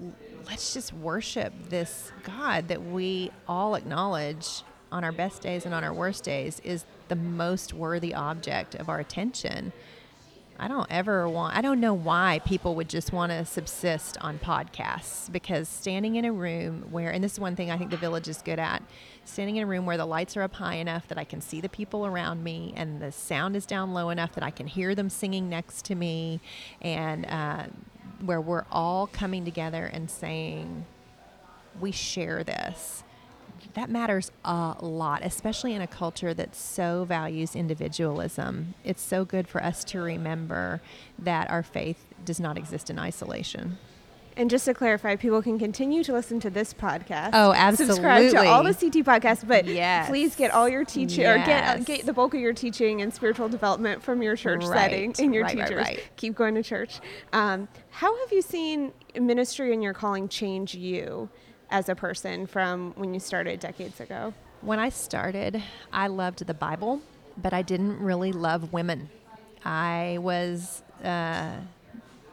[0.46, 5.84] let's just worship this God that we all acknowledge on our best days and on
[5.84, 9.72] our worst days is the most worthy object of our attention.
[10.60, 14.40] I don't ever want, I don't know why people would just want to subsist on
[14.40, 17.96] podcasts because standing in a room where, and this is one thing I think the
[17.96, 18.82] village is good at,
[19.24, 21.60] standing in a room where the lights are up high enough that I can see
[21.60, 24.96] the people around me and the sound is down low enough that I can hear
[24.96, 26.40] them singing next to me
[26.82, 27.66] and uh,
[28.24, 30.86] where we're all coming together and saying,
[31.80, 33.04] we share this
[33.74, 38.74] that matters a lot, especially in a culture that so values individualism.
[38.84, 40.80] It's so good for us to remember
[41.18, 43.78] that our faith does not exist in isolation.
[44.36, 47.30] And just to clarify, people can continue to listen to this podcast.
[47.32, 47.96] Oh, absolutely.
[47.96, 48.72] Subscribe to all the.
[48.72, 50.08] CT podcasts, but Yes.
[50.08, 53.12] please get all your teaching or get uh, get the bulk of your teaching and
[53.12, 54.78] spiritual development from your church Right.
[54.92, 55.76] setting and your right, teachers.
[55.76, 56.00] right.
[56.14, 57.00] Keep going to church.
[57.32, 61.28] Um, how have you seen ministry and your calling change you
[61.70, 64.34] as a person from when you started decades ago?
[64.60, 67.00] When I started, I loved the Bible,
[67.36, 69.10] but I didn't really love women.
[69.64, 71.56] I was uh,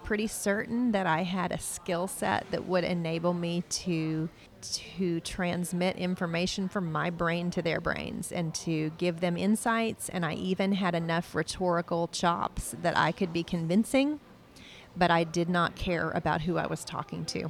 [0.04, 4.30] pretty certain that I had a skill set that would enable me to
[4.62, 10.26] to transmit information from my brain to their brains and to give them insights and
[10.26, 14.20] I even had enough rhetorical chops that I could be convincing
[14.98, 17.50] but I did not care about who I was talking to.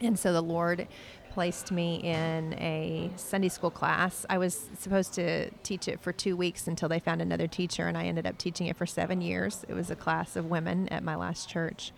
[0.00, 0.86] And so the Lord
[1.30, 4.24] placed me in a Sunday school class.
[4.30, 7.96] I was supposed to teach it for two weeks until they found another teacher, and
[7.96, 9.64] I ended up teaching it for seven years.
[9.68, 11.92] It was a class of women at my last church.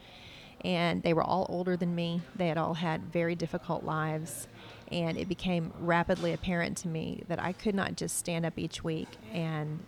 [0.62, 4.48] And they were all older than me, they had all had very difficult lives.
[4.90, 8.82] And it became rapidly apparent to me that I could not just stand up each
[8.82, 9.84] week and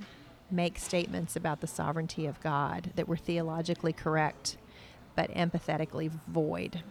[0.49, 4.59] make statements about the sovereignty of God that were theologically correct,
[5.17, 6.85] but empathetically void.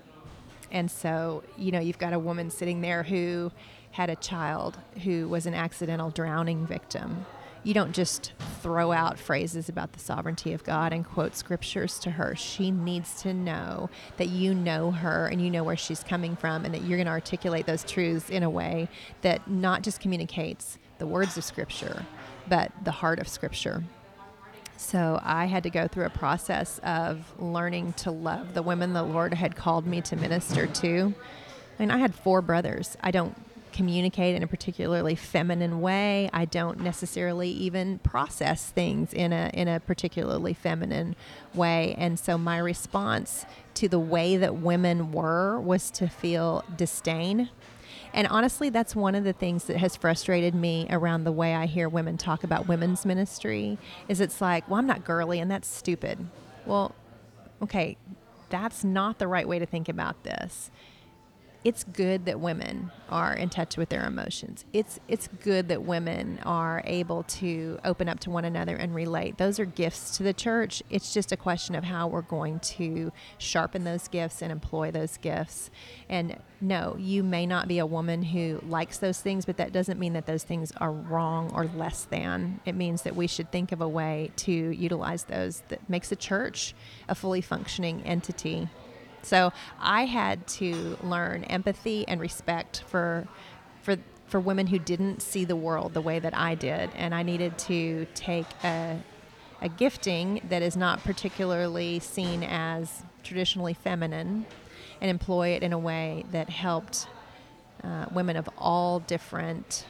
[0.72, 3.51] And so, you know, you've got a woman sitting there who
[3.91, 7.26] had a child who was an accidental drowning victim.
[7.63, 12.11] you don't just throw out phrases about the sovereignty of God and quote scriptures to
[12.11, 12.36] her.
[12.36, 16.63] She needs to know that you know her and you know where she's coming from
[16.63, 18.88] and that you're going to articulate those truths in a way
[19.22, 22.05] that not just communicates the words of scripture,
[22.47, 23.84] but the heart of scripture.
[24.80, 29.03] So I had to go through a process of learning to love the women the
[29.03, 31.13] Lord had called me to minister to.
[31.77, 32.95] I mean, I had four brothers.
[33.01, 33.36] I don't
[33.73, 36.30] communicate in a particularly feminine way.
[36.32, 41.17] I don't necessarily even process things in a in a particularly feminine
[41.53, 41.93] way.
[41.97, 47.49] And so my response to the way that women were was to feel disdain
[48.14, 51.66] and honestly, that's one of the things that has frustrated me around the way I
[51.66, 55.68] hear women talk about women's ministry is it's like, well, I'm not girly and that's
[55.68, 56.18] stupid.
[56.66, 56.95] Well,
[57.62, 57.97] okay,
[58.49, 60.72] that's not the right way to think about this
[61.64, 64.64] it's good that women are in touch with their emotions.
[64.72, 69.38] It's it's good that women are able to open up to one another and relate.
[69.38, 70.82] Those are gifts to the church.
[70.89, 75.18] It's just a question of how we're going to sharpen those gifts and employ those
[75.18, 75.70] gifts.
[76.07, 79.99] And no, you may not be a woman who likes those things, but that doesn't
[79.99, 82.62] mean that those things are wrong or less than.
[82.66, 86.16] It means that we should think of a way to utilize those that makes the
[86.16, 86.74] church
[87.10, 88.70] a fully functioning entity
[89.22, 93.28] so I had to learn empathy and respect for
[93.82, 93.97] for
[94.28, 97.57] for women who didn't see the world the way that I did, and I needed
[97.59, 98.99] to take a
[99.61, 104.45] a gifting that is not particularly seen as traditionally feminine
[105.01, 107.07] and employ it in a way that helped
[107.84, 109.86] uh, women of all different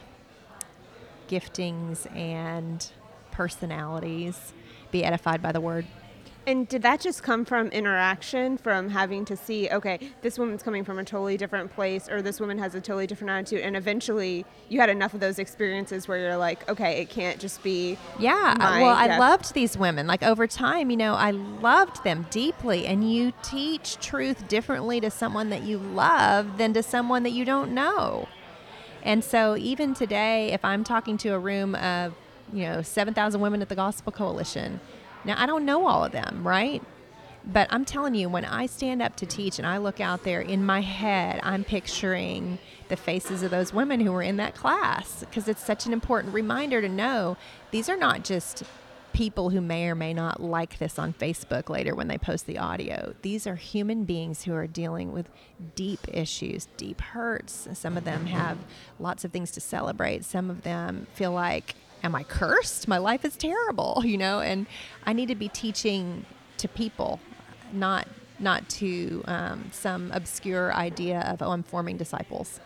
[1.28, 2.90] giftings and
[3.30, 4.52] personalities
[4.90, 5.86] be edified by the word.
[6.46, 10.84] And did that just come from interaction, from having to see, okay, this woman's coming
[10.84, 14.46] from a totally different place, or this woman has a totally different attitude, and eventually
[14.68, 17.98] you had enough of those experiences where you're like, okay, it can't just be.
[18.18, 18.56] Yeah.
[18.58, 20.06] Uh, my, well, I loved these women.
[20.06, 25.10] Like over time, you know, I loved them deeply, and you teach truth differently to
[25.10, 28.28] someone that you love than to someone that you don't know.
[29.02, 32.14] And so even today, if I'm talking to a room of,
[32.52, 34.80] you know, 7,000 women at the Gospel Coalition,
[35.24, 36.82] now, I don't know all of them, right?
[37.44, 40.40] But I'm telling you, when I stand up to teach and I look out there
[40.40, 42.58] in my head, I'm picturing
[42.88, 46.34] the faces of those women who were in that class because it's such an important
[46.34, 47.36] reminder to know
[47.70, 48.62] these are not just
[49.12, 52.58] people who may or may not like this on Facebook later when they post the
[52.58, 53.14] audio.
[53.22, 55.28] These are human beings who are dealing with
[55.74, 57.68] deep issues, deep hurts.
[57.72, 58.58] Some of them have
[58.98, 60.24] lots of things to celebrate.
[60.24, 62.88] Some of them feel like am I cursed?
[62.88, 64.66] My life is terrible, you know, and
[65.04, 66.24] I need to be teaching
[66.58, 67.20] to people,
[67.72, 68.06] not
[68.38, 72.58] not to um, some obscure idea of oh, I'm forming disciples.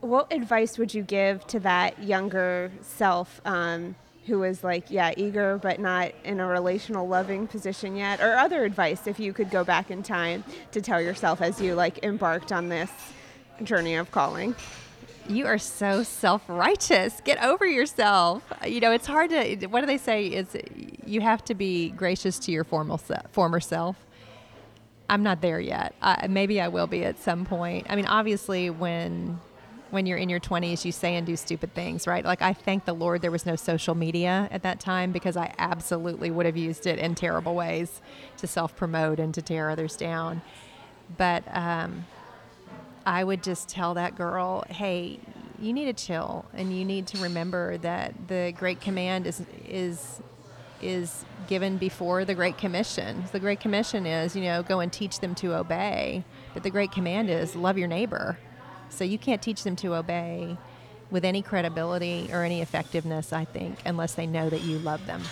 [0.00, 3.94] What advice would you give to that younger self um,
[4.26, 8.64] who was like, yeah, eager but not in a relational, loving position yet, or other
[8.64, 12.52] advice if you could go back in time to tell yourself as you like embarked
[12.52, 12.90] on this
[13.62, 14.54] journey of calling?
[15.28, 17.20] You are so self-righteous.
[17.24, 18.42] Get over yourself.
[18.66, 20.26] You know it's hard to what do they say?
[20.26, 20.56] Is
[21.06, 23.96] you have to be gracious to your formal se- former self.
[25.08, 25.94] I'm not there yet.
[26.28, 27.86] Maybe i will be at some point.
[27.88, 29.40] I mean obviously when
[29.90, 32.24] when you're in your 20s you say and do stupid things right?
[32.24, 35.54] Like i thank the lord there was no social media at that time because i
[35.58, 38.00] absolutely would have used it in terrible ways
[38.38, 40.42] to self-promote and to tear others down.
[41.16, 42.06] But um,
[43.06, 45.18] I would just tell that girl, hey,
[45.58, 50.20] you need to chill and you need to remember that the great command is is
[50.82, 53.24] is given before the great commission.
[53.32, 56.92] The great commission is, you know, go and teach them to obey, but the great
[56.92, 58.38] command is love your neighbor.
[58.90, 60.56] So you can't teach them to obey
[61.10, 65.22] with any credibility or any effectiveness, I think, unless they know that you love them.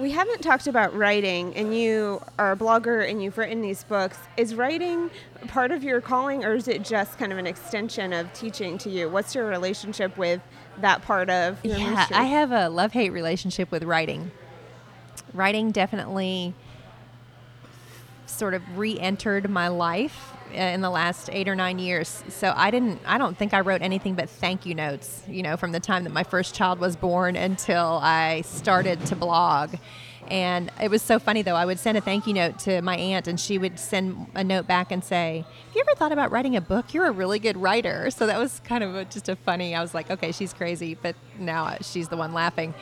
[0.00, 4.16] We haven't talked about writing, and you are a blogger and you've written these books.
[4.38, 5.10] Is writing
[5.48, 8.88] part of your calling, or is it just kind of an extension of teaching to
[8.88, 9.10] you?
[9.10, 10.40] What's your relationship with
[10.78, 12.16] that part of your yeah, ministry?
[12.16, 14.30] I have a love hate relationship with writing.
[15.34, 16.54] Writing definitely
[18.24, 22.24] sort of re entered my life Uh, in the last eight or nine years.
[22.28, 25.56] So I didn't, I don't think I wrote anything but thank you notes, you know,
[25.56, 29.76] from the time that my first child was born until I started to blog.
[30.28, 31.54] And it was so funny though.
[31.54, 34.44] I would send a thank you note to my aunt, and she would send a
[34.44, 36.94] note back and say, "Have you ever thought about writing a book?
[36.94, 39.74] You're a really good writer." So that was kind of a, just a funny.
[39.74, 42.74] I was like, "Okay, she's crazy," but now she's the one laughing.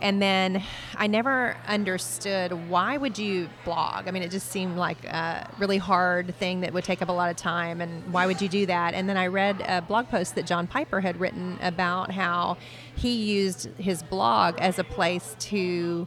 [0.00, 0.62] And then
[0.96, 4.08] I never understood why would you blog?
[4.08, 7.12] I mean, it just seemed like a really hard thing that would take up a
[7.12, 8.94] lot of time, and why would you do that?
[8.94, 12.56] And then I read a blog post that John Piper had written about how
[12.94, 16.06] he used his blog as a place to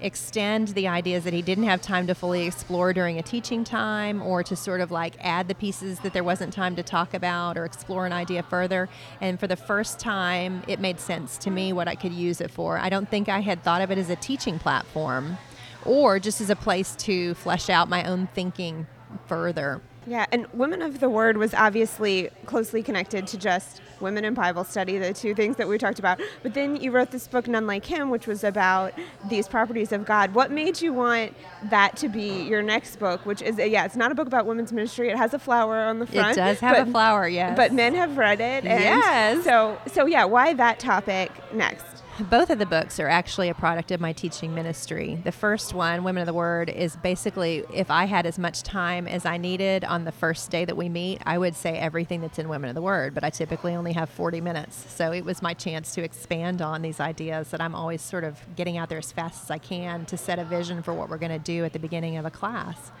[0.00, 4.22] extend the ideas that he didn't have time to fully explore during a teaching time
[4.22, 7.56] or to sort of like add the pieces that there wasn't time to talk about
[7.56, 8.88] or explore an idea further.
[9.20, 12.50] And for the first time, it made sense to me what I could use it
[12.50, 12.78] for.
[12.78, 15.38] I don't think I had thought of it as a teaching platform
[15.84, 18.86] or just as a place to flesh out my own thinking
[19.26, 19.80] further.
[20.10, 24.64] Yeah, and Women of the Word was obviously closely connected to just women in Bible
[24.64, 26.20] study, the two things that we talked about.
[26.42, 28.92] But then you wrote this book, None Like Him, which was about
[29.28, 30.34] these properties of God.
[30.34, 31.34] What made you want
[31.70, 34.72] that to be your next book, which is, yeah, it's not a book about women's
[34.72, 35.10] ministry.
[35.10, 36.32] It has a flower on the front.
[36.32, 37.56] It does have but, a flower, yes.
[37.56, 38.64] But men have read it.
[38.64, 39.44] And yes.
[39.44, 41.99] So, so, yeah, why that topic next?
[42.28, 45.18] Both of the books are actually a product of my teaching ministry.
[45.24, 49.08] The first one, Women of the Word, is basically if I had as much time
[49.08, 52.38] as I needed on the first day that we meet, I would say everything that's
[52.38, 54.84] in Women of the Word, but I typically only have 40 minutes.
[54.92, 58.38] So it was my chance to expand on these ideas that I'm always sort of
[58.54, 61.16] getting out there as fast as I can to set a vision for what we're
[61.16, 62.92] going to do at the beginning of a class.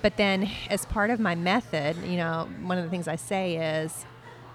[0.00, 3.82] But then, as part of my method, you know, one of the things I say
[3.82, 4.06] is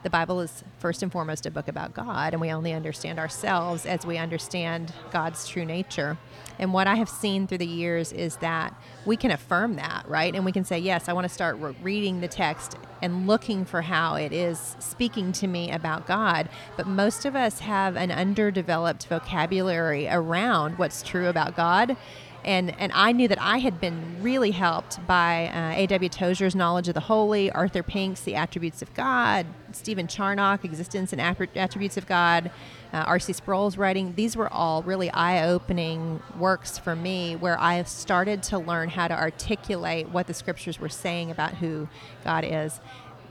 [0.06, 3.88] the Bible is first and foremost a book about God, and we only understand ourselves
[3.88, 6.20] as we understand God's true nature.
[6.60, 10.36] And what I have seen through the years is that we can affirm that, right?
[10.36, 13.66] And we can say, yes, I want to start re- reading the text and looking
[13.66, 16.50] for how it is speaking to me about God.
[16.78, 21.98] But most of us have an underdeveloped vocabulary around what's true about God
[22.46, 26.10] and and I knew that I had been really helped by uh, A.W.
[26.10, 31.20] Tozer's knowledge of the holy, Arthur Pink's The Attributes of God, Stephen Charnock, Existence and
[31.20, 32.52] Attributes of God,
[32.94, 33.34] uh, R.C.
[33.34, 34.14] Sproul's writing.
[34.16, 39.16] These were all really eye-opening works for me, where I started to learn how to
[39.16, 41.90] articulate what the scriptures were saying about who
[42.24, 42.80] God is.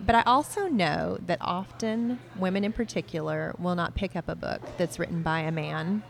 [0.04, 4.60] But I also know that often women in particular will not pick up a book
[4.76, 6.02] that's written by a man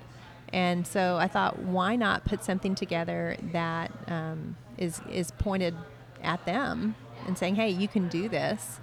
[0.54, 5.74] and so I thought, why not put something together that um, is is pointed
[6.22, 6.94] at them
[7.26, 8.78] and saying, hey, you can do this.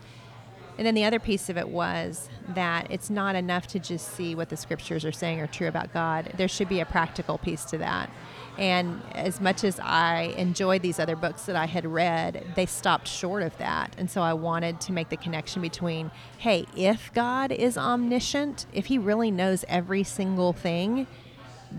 [0.77, 4.35] And then the other piece of it was that it's not enough to just see
[4.35, 6.33] what the scriptures are saying are true about God.
[6.35, 8.09] There should be a practical piece to that.
[8.57, 13.07] And as much as I enjoyed these other books that I had read, they stopped
[13.07, 13.95] short of that.
[13.97, 18.87] And so I wanted to make the connection between hey, if God is omniscient, if
[18.87, 21.07] He really knows every single thing,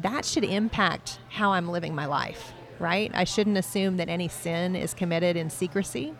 [0.01, 3.11] that should impact how I'm living my life, right?
[3.14, 6.14] I shouldn't assume that any sin is committed in secrecy.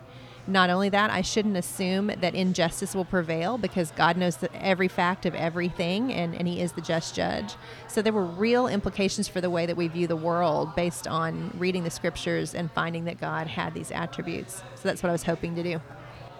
[0.47, 5.25] Not only that, I shouldn't assume that injustice will prevail because God knows every fact
[5.25, 7.55] of everything and, and He is the just judge.
[7.87, 11.53] So there were real implications for the way that we view the world based on
[11.59, 14.63] reading the scriptures and finding that God had these attributes.
[14.75, 15.81] So that's what I was hoping to do.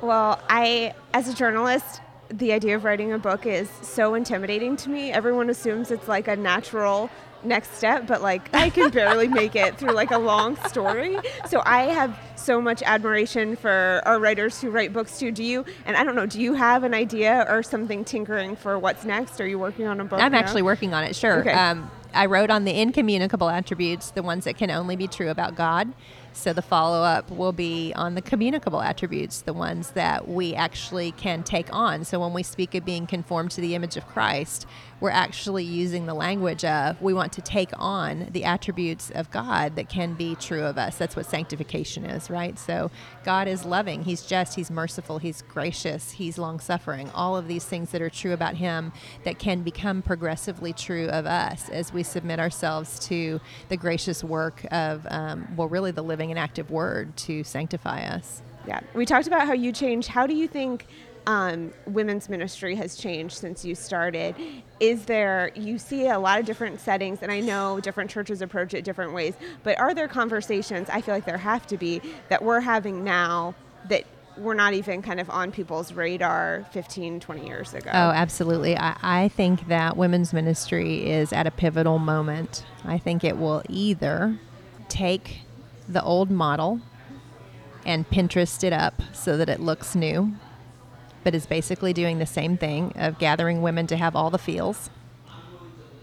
[0.01, 2.01] Well, I, as a journalist,
[2.33, 5.13] the idea of writing a book is so intimidating to me.
[5.13, 7.11] Everyone assumes it's like a natural
[7.45, 11.19] next step, but like I can barely make it through like a long story.
[11.49, 15.31] So I have so much admiration for our writers who write books too.
[15.31, 15.65] Do you?
[15.85, 16.27] And I don't know.
[16.27, 19.41] Do you have an idea or something tinkering for what's next?
[19.41, 20.21] Are you working on a book?
[20.21, 20.39] I'm now?
[20.39, 21.17] actually working on it.
[21.17, 21.41] Sure.
[21.41, 21.53] Okay.
[21.53, 25.55] Um, I wrote on the incommunicable attributes, the ones that can only be true about
[25.55, 25.93] God.
[26.33, 31.13] So the follow up will be on the communicable attributes, the ones that we actually
[31.13, 32.05] can take on.
[32.05, 34.67] So when we speak of being conformed to the image of Christ,
[35.03, 39.75] we're actually using the language of we want to take on the attributes of God
[39.75, 40.97] that can be true of us.
[40.97, 42.57] That's what sanctification is, right?
[42.57, 42.89] So
[43.25, 47.11] God is loving, He's just, He's merciful, He's gracious, He's long suffering.
[47.17, 48.93] All of these things that are true about Him
[49.25, 53.41] that can become progressively true of us as we submit ourselves to
[53.71, 58.41] the gracious work of, um, well, really the living and active Word to sanctify us.
[58.69, 58.79] Yeah.
[58.95, 60.07] We talked about how you changed.
[60.07, 60.87] How do you think
[61.27, 64.35] um, women's ministry has changed since you started.
[64.81, 68.75] Is there, you see a lot of different settings, and I know different churches approach
[68.75, 72.43] it different ways, but are there conversations, I feel like there have to be, that
[72.43, 73.55] we're having now
[73.89, 74.05] that
[74.37, 77.91] were not even kind of on people's radar 15, 20 years ago?
[77.93, 78.77] Oh, absolutely.
[78.77, 82.65] I, I think that women's ministry is at a pivotal moment.
[82.85, 84.39] I think it will either
[84.89, 85.41] take
[85.89, 86.81] the old model
[87.85, 90.33] and Pinterest it up so that it looks new
[91.25, 94.91] but is basically doing the same thing of gathering women to have all the feels,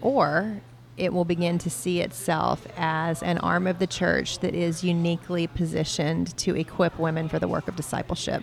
[0.00, 0.62] or
[0.96, 5.46] it will begin to see itself as an arm of the church that is uniquely
[5.46, 8.42] positioned to equip women for the work of discipleship.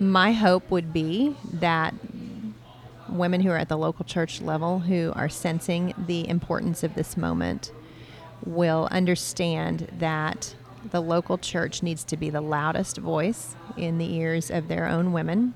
[0.00, 1.94] My hope would be that
[3.08, 7.16] women who are at the local church level who are sensing the importance of this
[7.16, 7.72] moment
[8.44, 10.56] will understand that
[10.90, 15.12] the local church needs to be the loudest voice in the ears of their own
[15.12, 15.54] women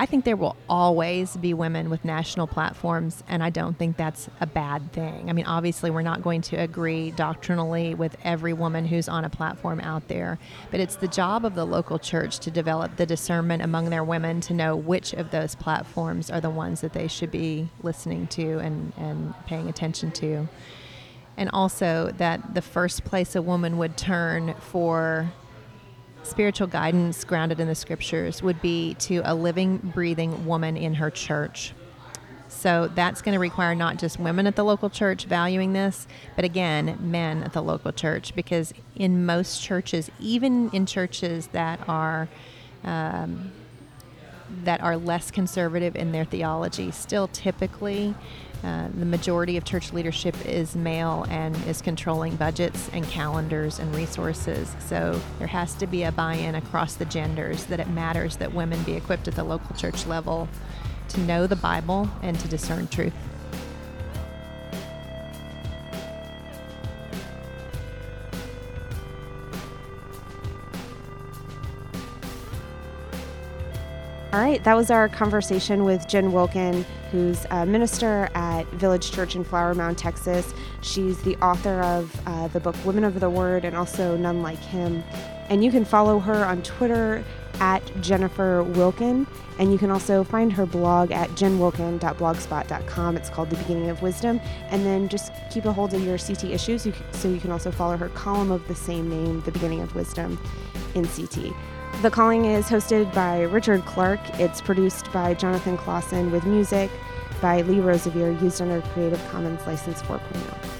[0.00, 4.30] I think there will always be women with national platforms, and I don't think that's
[4.40, 5.28] a bad thing.
[5.28, 9.28] I mean, obviously, we're not going to agree doctrinally with every woman who's on a
[9.28, 10.38] platform out there,
[10.70, 14.40] but it's the job of the local church to develop the discernment among their women
[14.40, 18.58] to know which of those platforms are the ones that they should be listening to
[18.60, 20.48] and, and paying attention to.
[21.36, 25.30] And also, that the first place a woman would turn for
[26.22, 31.10] spiritual guidance grounded in the scriptures would be to a living, breathing woman in her
[31.10, 31.72] church.
[32.48, 36.06] So that's going to require not just women at the local church valuing this,
[36.36, 38.34] but again, men at the local church.
[38.34, 42.28] Because in most churches, even in churches that are
[42.82, 43.52] um,
[44.64, 48.14] that are less conservative in their theology, still typically
[48.62, 53.94] uh, the majority of church leadership is male and is controlling budgets and calendars and
[53.94, 54.74] resources.
[54.80, 58.52] So there has to be a buy in across the genders that it matters that
[58.52, 60.48] women be equipped at the local church level
[61.08, 63.14] to know the Bible and to discern truth.
[74.32, 79.36] All right, that was our conversation with Jen Wilkin, who's a minister at Village Church
[79.36, 80.54] in Flower Mound, Texas.
[80.80, 84.58] She's the author of uh, the book Women of the Word and also None Like
[84.58, 85.02] Him.
[85.48, 87.24] And you can follow her on Twitter
[87.60, 89.26] at Jennifer Wilkin.
[89.58, 93.16] And you can also find her blog at jenwilkin.blogspot.com.
[93.16, 94.40] It's called The Beginning of Wisdom.
[94.70, 97.96] And then just keep a hold of your CT issues so you can also follow
[97.96, 100.38] her column of the same name, The Beginning of Wisdom,
[100.94, 101.52] in CT.
[101.98, 104.20] The Calling is hosted by Richard Clark.
[104.40, 106.90] It's produced by Jonathan Clausen with music
[107.42, 110.79] by Lee Rosevere, used under Creative Commons License 4.0.